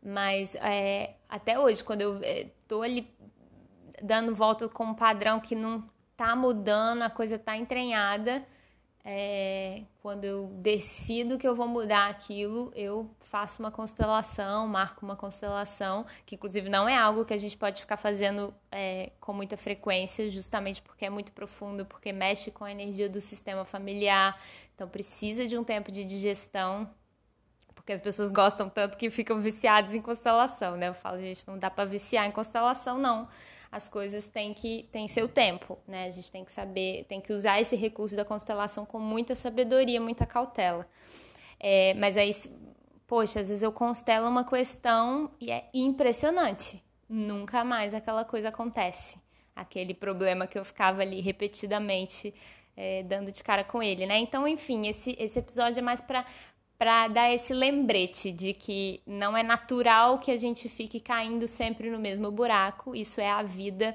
Mas 0.00 0.54
é, 0.54 1.16
até 1.28 1.58
hoje, 1.58 1.82
quando 1.82 2.00
eu 2.00 2.20
estou 2.22 2.84
é, 2.84 2.86
ali 2.86 3.12
dando 4.00 4.36
volta 4.36 4.68
com 4.68 4.84
um 4.84 4.94
padrão 4.94 5.40
que 5.40 5.56
não 5.56 5.82
tá 6.16 6.36
mudando, 6.36 7.02
a 7.02 7.10
coisa 7.10 7.40
tá 7.40 7.56
entranhada, 7.56 8.46
é, 9.04 9.82
quando 10.00 10.24
eu 10.24 10.46
decido 10.58 11.36
que 11.36 11.46
eu 11.46 11.56
vou 11.56 11.66
mudar 11.66 12.08
aquilo, 12.08 12.70
eu 12.74 13.10
faço 13.18 13.60
uma 13.60 13.70
constelação, 13.70 14.68
marco 14.68 15.04
uma 15.04 15.16
constelação, 15.16 16.06
que 16.24 16.36
inclusive 16.36 16.68
não 16.68 16.88
é 16.88 16.96
algo 16.96 17.24
que 17.24 17.34
a 17.34 17.36
gente 17.36 17.56
pode 17.56 17.80
ficar 17.80 17.96
fazendo 17.96 18.54
é, 18.70 19.10
com 19.18 19.32
muita 19.32 19.56
frequência, 19.56 20.30
justamente 20.30 20.80
porque 20.80 21.04
é 21.04 21.10
muito 21.10 21.32
profundo, 21.32 21.84
porque 21.84 22.12
mexe 22.12 22.52
com 22.52 22.64
a 22.64 22.70
energia 22.70 23.08
do 23.08 23.20
sistema 23.20 23.64
familiar, 23.64 24.40
então 24.74 24.88
precisa 24.88 25.48
de 25.48 25.58
um 25.58 25.64
tempo 25.64 25.90
de 25.90 26.04
digestão, 26.04 26.88
porque 27.74 27.92
as 27.92 28.00
pessoas 28.00 28.30
gostam 28.30 28.68
tanto 28.68 28.96
que 28.96 29.10
ficam 29.10 29.40
viciadas 29.40 29.94
em 29.94 30.00
constelação, 30.00 30.76
né? 30.76 30.88
Eu 30.88 30.94
falo, 30.94 31.20
gente, 31.20 31.44
não 31.48 31.58
dá 31.58 31.68
para 31.68 31.84
viciar 31.84 32.24
em 32.24 32.30
constelação, 32.30 32.98
não 32.98 33.28
as 33.72 33.88
coisas 33.88 34.28
têm 34.28 34.52
que 34.52 34.86
têm 34.92 35.08
seu 35.08 35.26
tempo, 35.26 35.78
né? 35.88 36.04
A 36.04 36.10
gente 36.10 36.30
tem 36.30 36.44
que 36.44 36.52
saber, 36.52 37.06
tem 37.08 37.22
que 37.22 37.32
usar 37.32 37.58
esse 37.58 37.74
recurso 37.74 38.14
da 38.14 38.22
constelação 38.22 38.84
com 38.84 38.98
muita 38.98 39.34
sabedoria, 39.34 39.98
muita 39.98 40.26
cautela. 40.26 40.86
É, 41.58 41.94
mas 41.94 42.18
aí, 42.18 42.30
poxa, 43.06 43.40
às 43.40 43.48
vezes 43.48 43.62
eu 43.62 43.72
constelo 43.72 44.28
uma 44.28 44.44
questão 44.44 45.30
e 45.40 45.50
é 45.50 45.70
impressionante. 45.72 46.84
Nunca 47.08 47.64
mais 47.64 47.94
aquela 47.94 48.26
coisa 48.26 48.50
acontece. 48.50 49.16
Aquele 49.56 49.94
problema 49.94 50.46
que 50.46 50.58
eu 50.58 50.64
ficava 50.66 51.00
ali 51.00 51.22
repetidamente 51.22 52.34
é, 52.76 53.02
dando 53.04 53.32
de 53.32 53.42
cara 53.42 53.64
com 53.64 53.82
ele, 53.82 54.06
né? 54.06 54.18
Então, 54.18 54.46
enfim, 54.46 54.86
esse, 54.86 55.16
esse 55.18 55.38
episódio 55.38 55.78
é 55.78 55.82
mais 55.82 56.00
para 56.00 56.26
para 56.82 57.06
dar 57.06 57.32
esse 57.32 57.54
lembrete 57.54 58.32
de 58.32 58.52
que 58.52 59.00
não 59.06 59.36
é 59.36 59.42
natural 59.44 60.18
que 60.18 60.32
a 60.32 60.36
gente 60.36 60.68
fique 60.68 60.98
caindo 60.98 61.46
sempre 61.46 61.88
no 61.88 61.96
mesmo 61.96 62.28
buraco, 62.32 62.92
isso 62.92 63.20
é 63.20 63.30
a 63.30 63.40
vida 63.40 63.94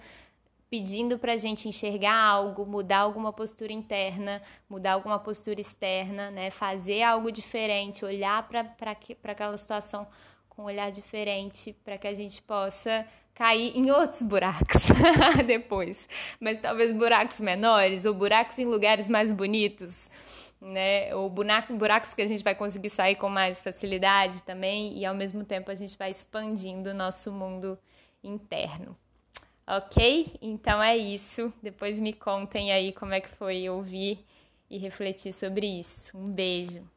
pedindo 0.70 1.20
para 1.20 1.34
a 1.34 1.36
gente 1.36 1.68
enxergar 1.68 2.16
algo, 2.16 2.66
mudar 2.66 3.00
alguma 3.00 3.34
postura 3.34 3.74
interna, 3.74 4.42
mudar 4.70 4.94
alguma 4.94 5.20
postura 5.20 5.60
externa, 5.60 6.32
né? 6.32 6.50
fazer 6.50 7.04
algo 7.04 7.30
diferente, 7.30 8.06
olhar 8.06 8.48
para 8.48 8.96
aquela 9.34 9.58
situação 9.58 10.08
com 10.48 10.62
um 10.62 10.66
olhar 10.66 10.90
diferente, 10.90 11.76
para 11.84 11.98
que 11.98 12.08
a 12.08 12.14
gente 12.14 12.42
possa 12.42 13.06
cair 13.36 13.76
em 13.76 13.92
outros 13.92 14.22
buracos 14.22 14.88
depois, 15.46 16.08
mas 16.40 16.58
talvez 16.62 16.94
buracos 16.94 17.42
menores 17.42 18.06
ou 18.06 18.14
buracos 18.14 18.58
em 18.58 18.66
lugares 18.66 19.10
mais 19.10 19.30
bonitos 19.30 20.10
né? 20.62 21.10
Buraco, 21.30 21.74
buracos 21.76 22.14
que 22.14 22.22
a 22.22 22.28
gente 22.28 22.44
vai 22.44 22.56
conseguir 22.56 22.90
sair 22.90 23.16
com 23.16 23.30
mais 23.30 23.62
facilidade 23.62 24.42
também, 24.44 24.98
e 24.98 25.06
ao 25.06 25.16
mesmo 25.16 25.44
tempo 25.44 25.72
a 25.72 25.76
gente 25.76 25.98
vai 25.98 26.12
expandindo 26.12 26.90
o 26.90 26.94
nosso 26.94 27.32
mundo 27.32 27.78
interno. 28.24 28.98
Ok? 29.66 30.38
Então 30.42 30.82
é 30.82 30.96
isso. 30.96 31.54
Depois 31.62 32.00
me 32.00 32.14
contem 32.14 32.72
aí 32.72 32.94
como 32.94 33.14
é 33.14 33.20
que 33.20 33.30
foi 33.30 33.70
ouvir 33.70 34.26
e 34.70 34.78
refletir 34.78 35.34
sobre 35.34 35.68
isso. 35.68 36.18
Um 36.18 36.32
beijo. 36.32 36.97